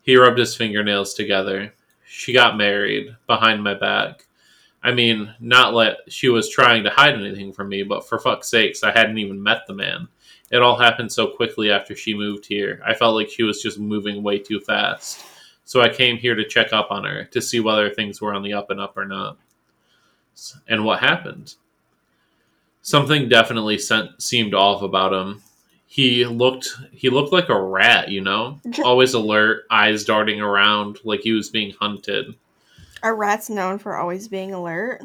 [0.03, 1.72] He rubbed his fingernails together.
[2.07, 4.26] She got married behind my back.
[4.82, 8.49] I mean, not like she was trying to hide anything from me, but for fuck's
[8.49, 10.09] sakes, I hadn't even met the man.
[10.51, 12.82] It all happened so quickly after she moved here.
[12.84, 15.24] I felt like she was just moving way too fast.
[15.65, 18.43] So I came here to check up on her to see whether things were on
[18.43, 19.39] the up and up or not.
[20.69, 21.55] And what happened?
[22.85, 25.43] something definitely sent, seemed off about him.
[25.87, 31.21] He looked he looked like a rat, you know, always alert, eyes darting around like
[31.21, 32.35] he was being hunted.
[33.03, 35.03] Are rats known for always being alert?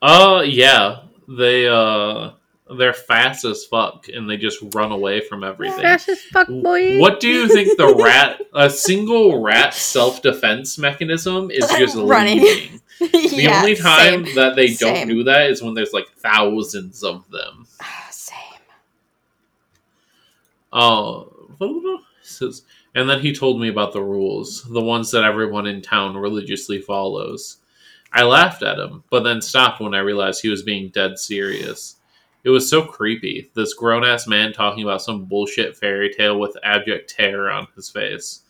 [0.00, 2.32] Uh, yeah, they uh
[2.76, 5.80] they're fast as fuck and they just run away from everything.
[5.82, 6.98] Fast as fuck, boy.
[6.98, 12.40] What do you think the rat a single rat self defense mechanism is just running?
[12.40, 12.80] Leaving?
[13.00, 14.34] The yeah, only time same.
[14.34, 15.08] that they don't same.
[15.08, 17.64] do that is when there's like thousands of them.
[18.10, 18.34] same.
[20.72, 22.48] Oh, uh,
[22.94, 26.80] and then he told me about the rules, the ones that everyone in town religiously
[26.80, 27.58] follows.
[28.12, 31.97] I laughed at him, but then stopped when I realized he was being dead serious.
[32.48, 36.56] It was so creepy, this grown ass man talking about some bullshit fairy tale with
[36.62, 38.40] abject terror on his face.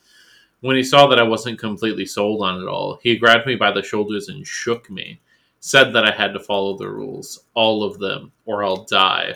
[0.61, 3.73] When he saw that I wasn't completely sold on it all, he grabbed me by
[3.73, 5.21] the shoulders and shook me,
[5.59, 9.35] said that I had to follow the rules, all of them, or I'll die.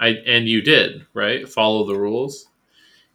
[0.00, 1.48] I and you did, right?
[1.48, 2.48] Follow the rules?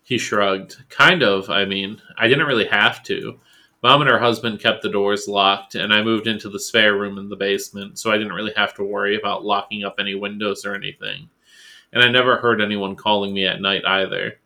[0.04, 0.90] He shrugged.
[0.90, 3.42] Kind of, I mean, I didn't really have to.
[3.84, 7.18] Mom and her husband kept the doors locked, and I moved into the spare room
[7.18, 10.66] in the basement, so I didn't really have to worry about locking up any windows
[10.66, 11.30] or anything.
[11.94, 14.40] And I never heard anyone calling me at night either.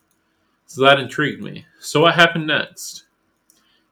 [0.65, 1.65] So that intrigued me.
[1.79, 3.05] So what happened next?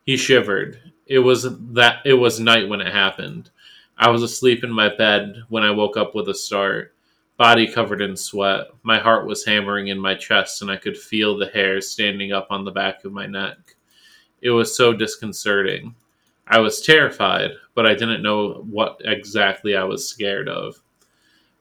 [0.06, 0.80] He shivered.
[1.08, 3.50] It was that it was night when it happened.
[3.98, 6.94] I was asleep in my bed when I woke up with a start,
[7.38, 8.68] body covered in sweat.
[8.84, 12.48] My heart was hammering in my chest and I could feel the hairs standing up
[12.50, 13.76] on the back of my neck.
[14.42, 15.96] It was so disconcerting.
[16.48, 20.82] I was terrified, but I didn't know what exactly I was scared of.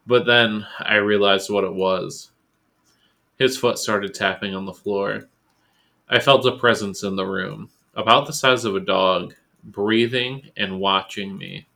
[0.07, 2.31] But then I realized what it was.
[3.39, 5.29] His foot started tapping on the floor.
[6.09, 10.81] I felt a presence in the room, about the size of a dog, breathing and
[10.81, 11.67] watching me.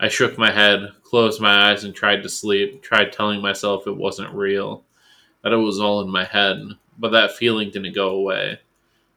[0.00, 3.96] I shook my head, closed my eyes, and tried to sleep, tried telling myself it
[3.96, 4.84] wasn't real,
[5.42, 6.58] that it was all in my head,
[6.98, 8.58] but that feeling didn't go away.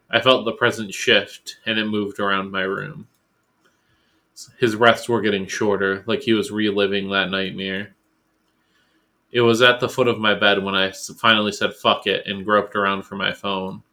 [0.09, 3.07] I felt the presence shift, and it moved around my room.
[4.59, 7.95] His breaths were getting shorter, like he was reliving that nightmare.
[9.31, 12.45] It was at the foot of my bed when I finally said fuck it and
[12.45, 13.83] groped around for my phone.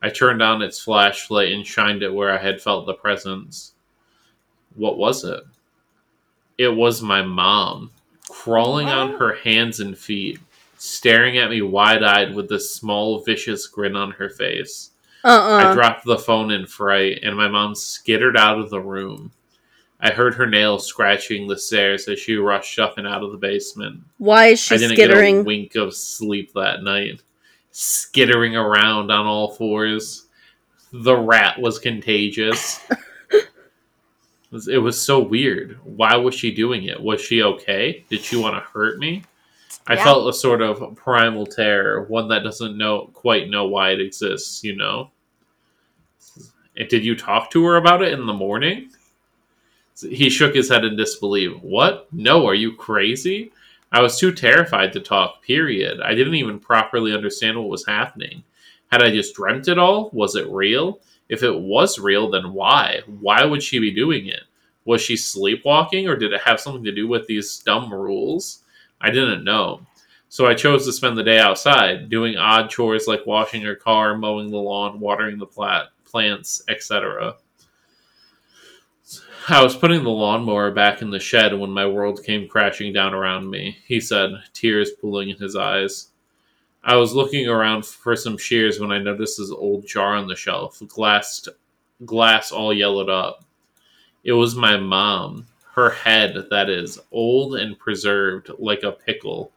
[0.00, 3.74] I turned on its flashlight and shined it where I had felt the presence.
[4.74, 5.42] What was it?
[6.56, 7.90] It was my mom,
[8.28, 10.40] crawling on her hands and feet,
[10.76, 14.90] staring at me wide eyed with this small, vicious grin on her face.
[15.24, 15.70] Uh-uh.
[15.70, 19.32] I dropped the phone in fright, and my mom skittered out of the room.
[20.00, 23.38] I heard her nails scratching the stairs as she rushed up and out of the
[23.38, 24.00] basement.
[24.18, 25.36] Why is she I didn't skittering?
[25.36, 27.22] Get a wink of sleep that night.
[27.72, 30.26] Skittering around on all fours.
[30.92, 32.80] The rat was contagious.
[34.52, 35.78] it was so weird.
[35.82, 37.00] Why was she doing it?
[37.00, 38.04] Was she okay?
[38.08, 39.24] Did she want to hurt me?
[39.88, 40.04] I yeah.
[40.04, 44.62] felt a sort of primal terror, one that doesn't know quite know why it exists,
[44.62, 45.10] you know.
[46.76, 48.90] And Did you talk to her about it in the morning?
[49.98, 51.60] He shook his head in disbelief.
[51.62, 52.06] What?
[52.12, 53.50] No, are you crazy?
[53.90, 56.00] I was too terrified to talk, period.
[56.02, 58.44] I didn't even properly understand what was happening.
[58.92, 60.10] Had I just dreamt it all?
[60.12, 61.00] Was it real?
[61.30, 63.00] If it was real, then why?
[63.06, 64.42] Why would she be doing it?
[64.84, 68.62] Was she sleepwalking, or did it have something to do with these dumb rules?
[69.00, 69.86] I didn't know.
[70.28, 74.16] So I chose to spend the day outside, doing odd chores like washing her car,
[74.16, 77.36] mowing the lawn, watering the plat- plants, etc.
[79.48, 83.14] I was putting the lawnmower back in the shed when my world came crashing down
[83.14, 86.08] around me, he said, tears pooling in his eyes.
[86.84, 90.36] I was looking around for some shears when I noticed this old jar on the
[90.36, 91.48] shelf, glass,
[92.04, 93.44] glass all yellowed up.
[94.22, 95.46] It was my mom,
[95.78, 99.52] her head, that is, old and preserved like a pickle.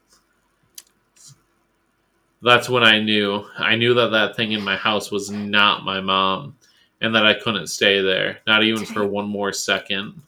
[2.43, 3.45] That's when I knew.
[3.57, 6.55] I knew that that thing in my house was not my mom
[7.01, 10.21] and that I couldn't stay there, not even did for it, one more second.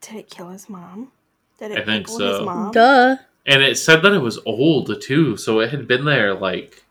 [0.00, 1.12] Did it kill his mom?
[1.58, 2.38] Did it I think so.
[2.38, 2.72] His mom?
[2.72, 3.16] Duh.
[3.46, 6.84] And it said that it was old too, so it had been there like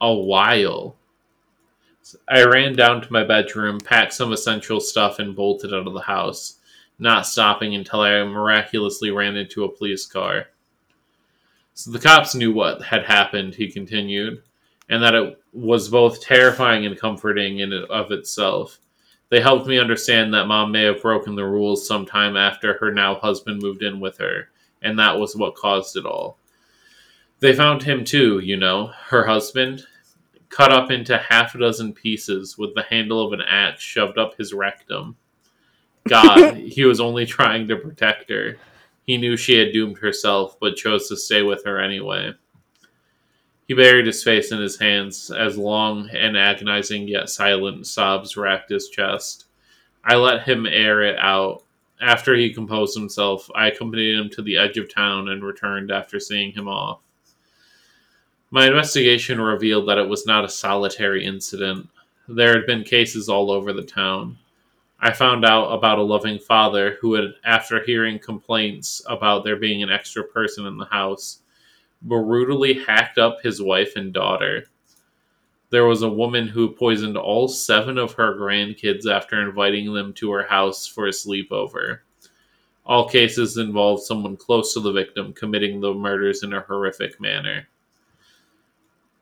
[0.00, 0.96] a while.
[2.28, 6.00] I ran down to my bedroom, packed some essential stuff, and bolted out of the
[6.00, 6.56] house,
[7.00, 10.46] not stopping until I miraculously ran into a police car.
[11.74, 14.42] So the cops knew what had happened, he continued
[14.90, 18.80] and that it was both terrifying and comforting in of itself.
[19.30, 23.14] They helped me understand that mom may have broken the rules sometime after her now
[23.14, 24.48] husband moved in with her,
[24.82, 26.38] and that was what caused it all.
[27.38, 29.86] They found him too, you know, her husband,
[30.48, 34.36] cut up into half a dozen pieces with the handle of an axe shoved up
[34.36, 35.16] his rectum.
[36.08, 38.56] God, he was only trying to protect her.
[39.06, 42.34] He knew she had doomed herself, but chose to stay with her anyway.
[43.66, 48.70] He buried his face in his hands as long and agonizing yet silent sobs racked
[48.70, 49.44] his chest.
[50.02, 51.62] I let him air it out.
[52.00, 56.18] After he composed himself, I accompanied him to the edge of town and returned after
[56.18, 57.00] seeing him off.
[58.50, 61.88] My investigation revealed that it was not a solitary incident.
[62.26, 64.38] There had been cases all over the town.
[65.02, 69.82] I found out about a loving father who had, after hearing complaints about there being
[69.82, 71.40] an extra person in the house,
[72.02, 74.64] brutally hacked up his wife and daughter.
[75.70, 80.30] There was a woman who poisoned all seven of her grandkids after inviting them to
[80.32, 82.00] her house for a sleepover.
[82.84, 87.68] All cases involved someone close to the victim committing the murders in a horrific manner.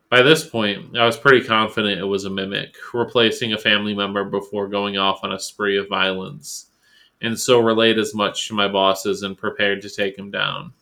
[0.09, 4.23] By this point, I was pretty confident it was a mimic, replacing a family member
[4.23, 6.71] before going off on a spree of violence,
[7.21, 10.73] and so relayed as much to my bosses and prepared to take him down.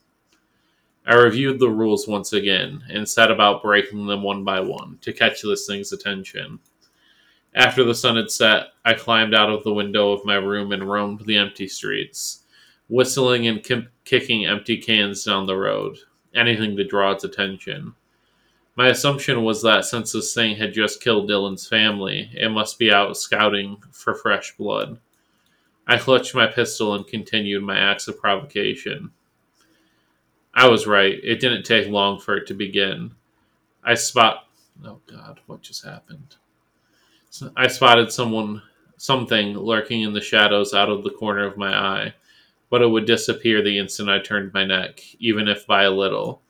[1.06, 5.12] I reviewed the rules once again and set about breaking them one by one to
[5.12, 6.60] catch this thing's attention.
[7.54, 10.90] After the sun had set, I climbed out of the window of my room and
[10.90, 12.44] roamed the empty streets,
[12.88, 15.98] whistling and ki- kicking empty cans down the road,
[16.34, 17.94] anything to draw its attention.
[18.78, 22.92] My assumption was that since this thing had just killed Dylan's family, it must be
[22.92, 25.00] out scouting for fresh blood.
[25.88, 29.10] I clutched my pistol and continued my acts of provocation.
[30.54, 31.20] I was right.
[31.24, 33.16] It didn't take long for it to begin.
[33.84, 34.48] I spot.
[34.86, 36.36] Oh God, what just happened?
[37.56, 38.62] I spotted someone,
[38.98, 42.14] something lurking in the shadows out of the corner of my eye,
[42.70, 46.44] but it would disappear the instant I turned my neck, even if by a little.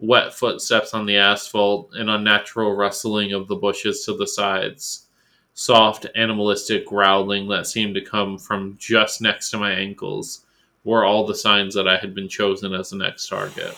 [0.00, 5.06] Wet footsteps on the asphalt, an unnatural rustling of the bushes to the sides,
[5.54, 10.46] soft, animalistic growling that seemed to come from just next to my ankles
[10.84, 13.76] were all the signs that I had been chosen as the next target.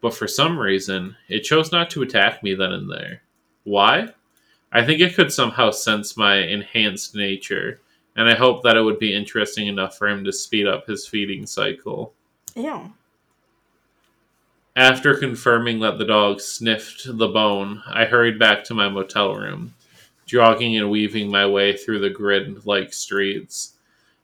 [0.00, 3.22] But for some reason, it chose not to attack me then and there.
[3.64, 4.10] Why?
[4.70, 7.80] I think it could somehow sense my enhanced nature
[8.16, 11.06] and I hoped that it would be interesting enough for him to speed up his
[11.06, 12.14] feeding cycle.
[12.54, 12.92] Ew.
[14.76, 19.74] After confirming that the dog sniffed the bone, I hurried back to my motel room,
[20.26, 23.74] jogging and weaving my way through the grid like streets.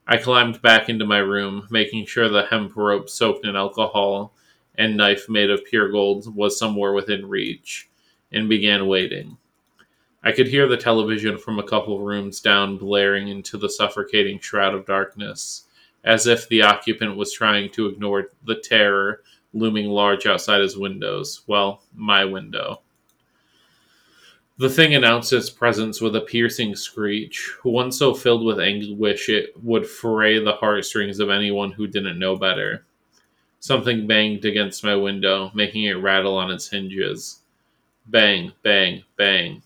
[0.09, 4.33] I climbed back into my room, making sure the hemp rope soaked in alcohol
[4.75, 7.89] and knife made of pure gold was somewhere within reach,
[8.33, 9.37] and began waiting.
[10.25, 14.75] I could hear the television from a couple rooms down blaring into the suffocating shroud
[14.75, 15.67] of darkness,
[16.03, 19.23] as if the occupant was trying to ignore the terror
[19.53, 21.43] looming large outside his windows.
[21.47, 22.81] Well, my window.
[24.59, 29.55] The thing announced its presence with a piercing screech, one so filled with anguish it
[29.63, 32.85] would fray the heartstrings of anyone who didn't know better.
[33.59, 37.41] Something banged against my window, making it rattle on its hinges.
[38.07, 39.63] Bang, bang, bang.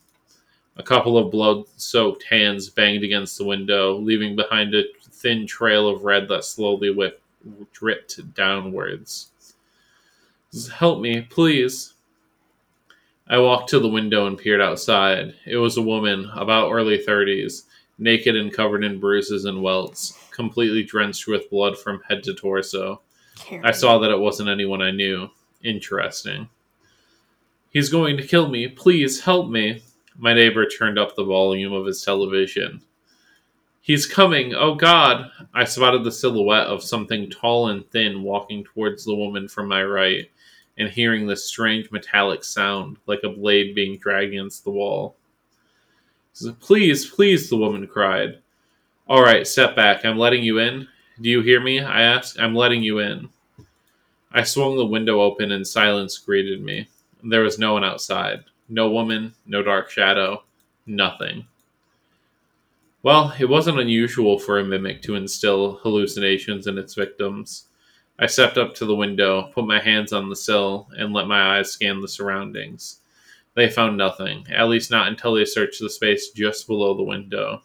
[0.77, 5.89] A couple of blood soaked hands banged against the window, leaving behind a thin trail
[5.89, 7.23] of red that slowly whipped,
[7.73, 9.31] dripped downwards.
[10.69, 11.95] Help me, please.
[13.27, 15.35] I walked to the window and peered outside.
[15.47, 17.63] It was a woman, about early 30s,
[17.99, 23.01] naked and covered in bruises and welts, completely drenched with blood from head to torso.
[23.65, 25.29] I saw that it wasn't anyone I knew.
[25.63, 26.49] Interesting.
[27.71, 28.69] He's going to kill me.
[28.69, 29.83] Please help me.
[30.17, 32.81] My neighbor turned up the volume of his television.
[33.81, 34.55] He's coming.
[34.55, 35.31] Oh God.
[35.53, 39.83] I spotted the silhouette of something tall and thin walking towards the woman from my
[39.83, 40.31] right
[40.79, 45.17] and hearing this strange metallic sound like a blade being dragged against the wall.
[46.61, 48.39] Please, please, the woman cried.
[49.07, 50.05] All right, step back.
[50.05, 50.89] I'm letting you in.
[51.21, 51.81] Do you hear me?
[51.81, 52.41] I asked.
[52.41, 53.29] I'm letting you in.
[54.33, 56.89] I swung the window open and silence greeted me.
[57.23, 58.45] There was no one outside.
[58.69, 60.43] No woman, no dark shadow,
[60.87, 61.47] nothing.
[63.03, 67.67] Well, it wasn't unusual for a mimic to instill hallucinations in its victims.
[68.19, 71.59] I stepped up to the window, put my hands on the sill, and let my
[71.59, 73.01] eyes scan the surroundings.
[73.55, 77.63] They found nothing, at least not until they searched the space just below the window.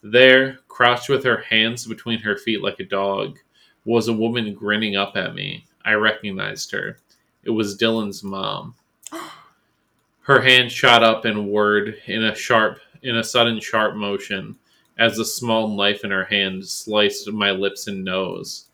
[0.00, 3.38] There, crouched with her hands between her feet like a dog,
[3.84, 5.66] was a woman grinning up at me.
[5.84, 6.98] I recognized her.
[7.42, 8.74] It was Dylan's mom.
[10.22, 14.56] Her hand shot up and word in a sharp, in a sudden sharp motion,
[14.98, 18.66] as the small knife in her hand sliced my lips and nose.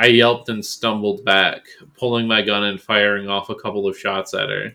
[0.00, 1.66] I yelped and stumbled back,
[1.98, 4.72] pulling my gun and firing off a couple of shots at her.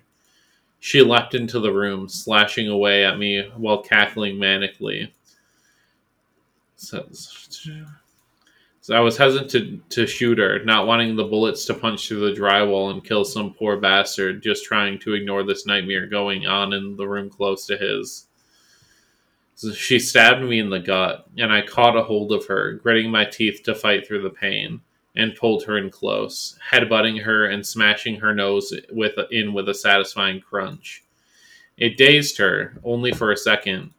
[0.80, 5.12] She leapt into the room, slashing away at me while cackling manically.
[6.76, 7.08] So,
[8.92, 12.40] I was hesitant to, to shoot her, not wanting the bullets to punch through the
[12.40, 16.98] drywall and kill some poor bastard, just trying to ignore this nightmare going on in
[16.98, 18.28] the room close to his.
[19.56, 23.10] So she stabbed me in the gut, and I caught a hold of her, gritting
[23.10, 24.82] my teeth to fight through the pain,
[25.16, 29.74] and pulled her in close, headbutting her and smashing her nose with in with a
[29.74, 31.04] satisfying crunch.
[31.78, 33.92] It dazed her, only for a second,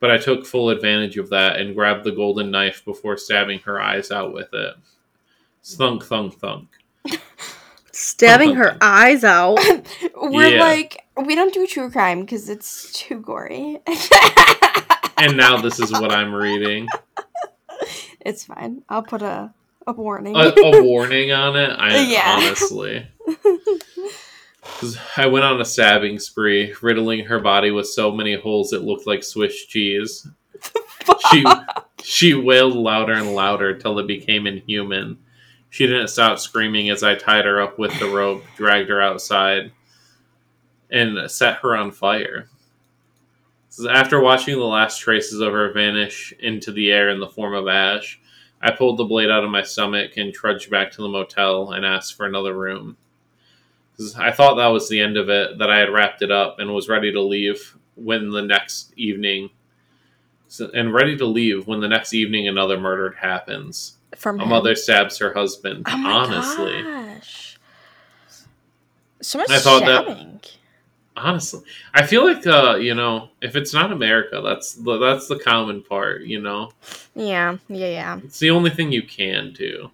[0.00, 3.80] but I took full advantage of that and grabbed the golden knife before stabbing her
[3.80, 4.74] eyes out with it.
[5.64, 6.68] Thunk, thunk, thunk.
[7.92, 8.82] Stabbing thunk, her thunk.
[8.82, 9.58] eyes out.
[10.16, 10.60] We're yeah.
[10.60, 13.80] like, we don't do true crime because it's too gory.
[15.16, 16.88] and now this is what I'm reading.
[18.24, 18.82] It's fine.
[18.88, 19.52] I'll put a
[19.86, 20.36] a warning.
[20.36, 21.70] a, a warning on it.
[21.70, 22.36] I yeah.
[22.38, 23.06] honestly.
[25.16, 29.06] I went on a stabbing spree, riddling her body with so many holes it looked
[29.06, 30.26] like Swiss cheese.
[31.30, 31.44] She
[32.02, 35.18] she wailed louder and louder till it became inhuman.
[35.68, 39.72] She didn't stop screaming as I tied her up with the rope, dragged her outside,
[40.90, 42.48] and set her on fire.
[43.90, 47.66] After watching the last traces of her vanish into the air in the form of
[47.66, 48.20] ash,
[48.64, 51.84] I pulled the blade out of my stomach and trudged back to the motel and
[51.84, 52.96] asked for another room.
[54.18, 56.72] I thought that was the end of it, that I had wrapped it up and
[56.72, 59.50] was ready to leave when the next evening,
[60.72, 63.98] and ready to leave when the next evening another murder happens.
[64.16, 64.48] From a him?
[64.48, 65.84] mother stabs her husband.
[65.86, 67.58] Oh honestly, gosh.
[69.20, 70.40] so much I thought stabbing.
[70.42, 70.56] that.
[71.16, 71.62] Honestly,
[71.92, 75.82] I feel like uh, you know, if it's not America, that's the, that's the common
[75.82, 76.22] part.
[76.22, 76.72] You know.
[77.14, 78.20] Yeah, yeah, yeah.
[78.24, 79.90] It's the only thing you can do.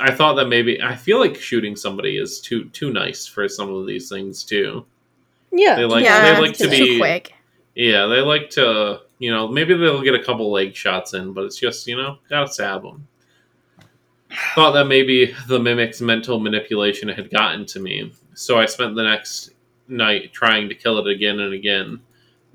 [0.00, 3.72] I thought that maybe I feel like shooting somebody is too too nice for some
[3.72, 4.84] of these things too.
[5.50, 7.34] Yeah, they like yeah, they like to be quick.
[7.74, 11.44] Yeah, they like to you know maybe they'll get a couple leg shots in, but
[11.44, 13.06] it's just you know gotta stab them.
[14.54, 19.02] Thought that maybe the mimic's mental manipulation had gotten to me, so I spent the
[19.02, 19.50] next
[19.88, 22.00] night trying to kill it again and again,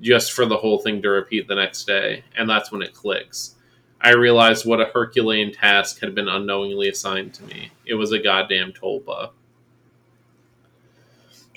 [0.00, 3.56] just for the whole thing to repeat the next day, and that's when it clicks.
[4.00, 7.72] I realized what a Herculean task had been unknowingly assigned to me.
[7.84, 9.30] It was a goddamn tulpa.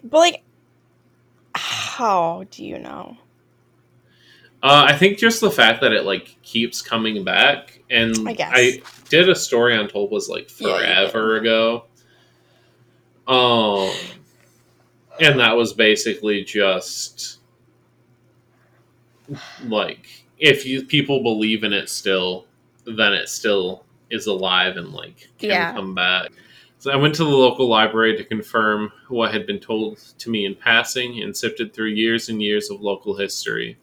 [0.03, 0.43] But like,
[1.53, 3.17] how do you know?
[4.63, 8.81] Uh, I think just the fact that it like keeps coming back, and I, I
[9.09, 11.85] did a story on tulpas like forever yeah, ago.
[13.27, 13.91] Um,
[15.19, 17.39] and that was basically just
[19.63, 22.45] like if you people believe in it still,
[22.85, 25.73] then it still is alive and like can yeah.
[25.73, 26.31] come back.
[26.79, 30.45] So I went to the local library to confirm what had been told to me
[30.45, 33.77] in passing and sifted through years and years of local history,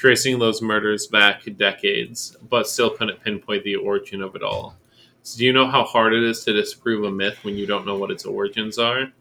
[0.00, 4.74] tracing those murders back decades, but still couldn't pinpoint the origin of it all.
[5.22, 7.84] So do you know how hard it is to disprove a myth when you don't
[7.84, 9.12] know what its origins are?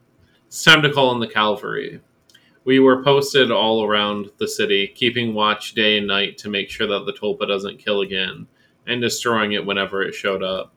[0.47, 1.99] It's time to call in the cavalry.
[2.63, 6.88] We were posted all around the city, keeping watch day and night to make sure
[6.88, 8.47] that the tulpa doesn't kill again,
[8.88, 10.73] and destroying it whenever it showed up.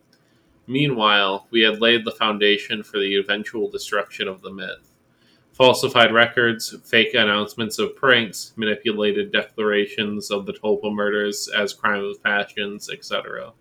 [0.67, 4.92] Meanwhile, we had laid the foundation for the eventual destruction of the myth.
[5.53, 12.23] Falsified records, fake announcements of pranks, manipulated declarations of the Tulpa murders as crime of
[12.23, 13.53] passions, etc.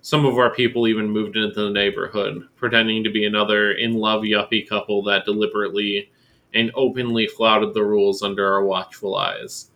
[0.00, 4.22] Some of our people even moved into the neighborhood, pretending to be another in love
[4.22, 6.10] yuppie couple that deliberately
[6.52, 9.70] and openly flouted the rules under our watchful eyes.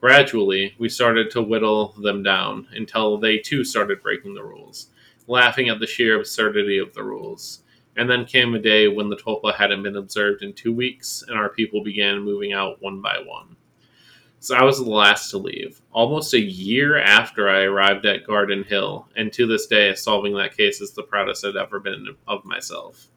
[0.00, 4.88] Gradually, we started to whittle them down until they too started breaking the rules
[5.28, 7.62] laughing at the sheer absurdity of the rules.
[7.98, 11.36] And then came a day when the tulpa hadn't been observed in two weeks, and
[11.36, 13.56] our people began moving out one by one.
[14.40, 18.62] So I was the last to leave, almost a year after I arrived at Garden
[18.62, 22.44] Hill, and to this day, solving that case is the proudest I've ever been of
[22.44, 23.08] myself.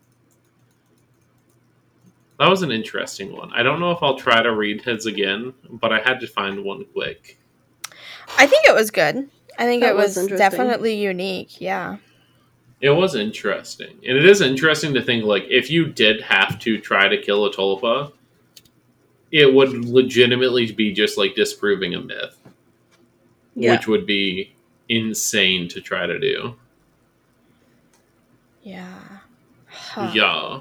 [2.40, 3.54] That was an interesting one.
[3.54, 6.64] I don't know if I'll try to read his again, but I had to find
[6.64, 7.38] one quick.
[8.40, 9.30] I think it was good.
[9.60, 11.62] I think that it was, was definitely unique.
[11.62, 11.98] Yeah.
[12.82, 14.00] It was interesting.
[14.08, 17.46] And it is interesting to think like if you did have to try to kill
[17.46, 18.12] a tulpa,
[19.32, 22.38] it would legitimately be just like disproving a myth.
[23.56, 23.74] Yeah.
[23.74, 24.56] Which would be
[24.90, 26.56] insane to try to do.
[28.64, 29.00] Yeah.
[29.68, 30.12] Huh.
[30.14, 30.60] Yeah.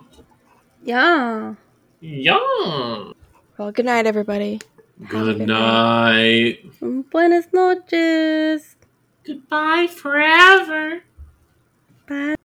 [0.83, 1.55] Yeah.
[2.01, 3.13] Yeah.
[3.59, 4.61] Well, good night, everybody.
[5.09, 6.65] Good, good night.
[6.81, 7.11] night.
[7.11, 8.77] Buenas noches.
[9.25, 11.03] Goodbye forever.
[12.11, 12.40] ぱい。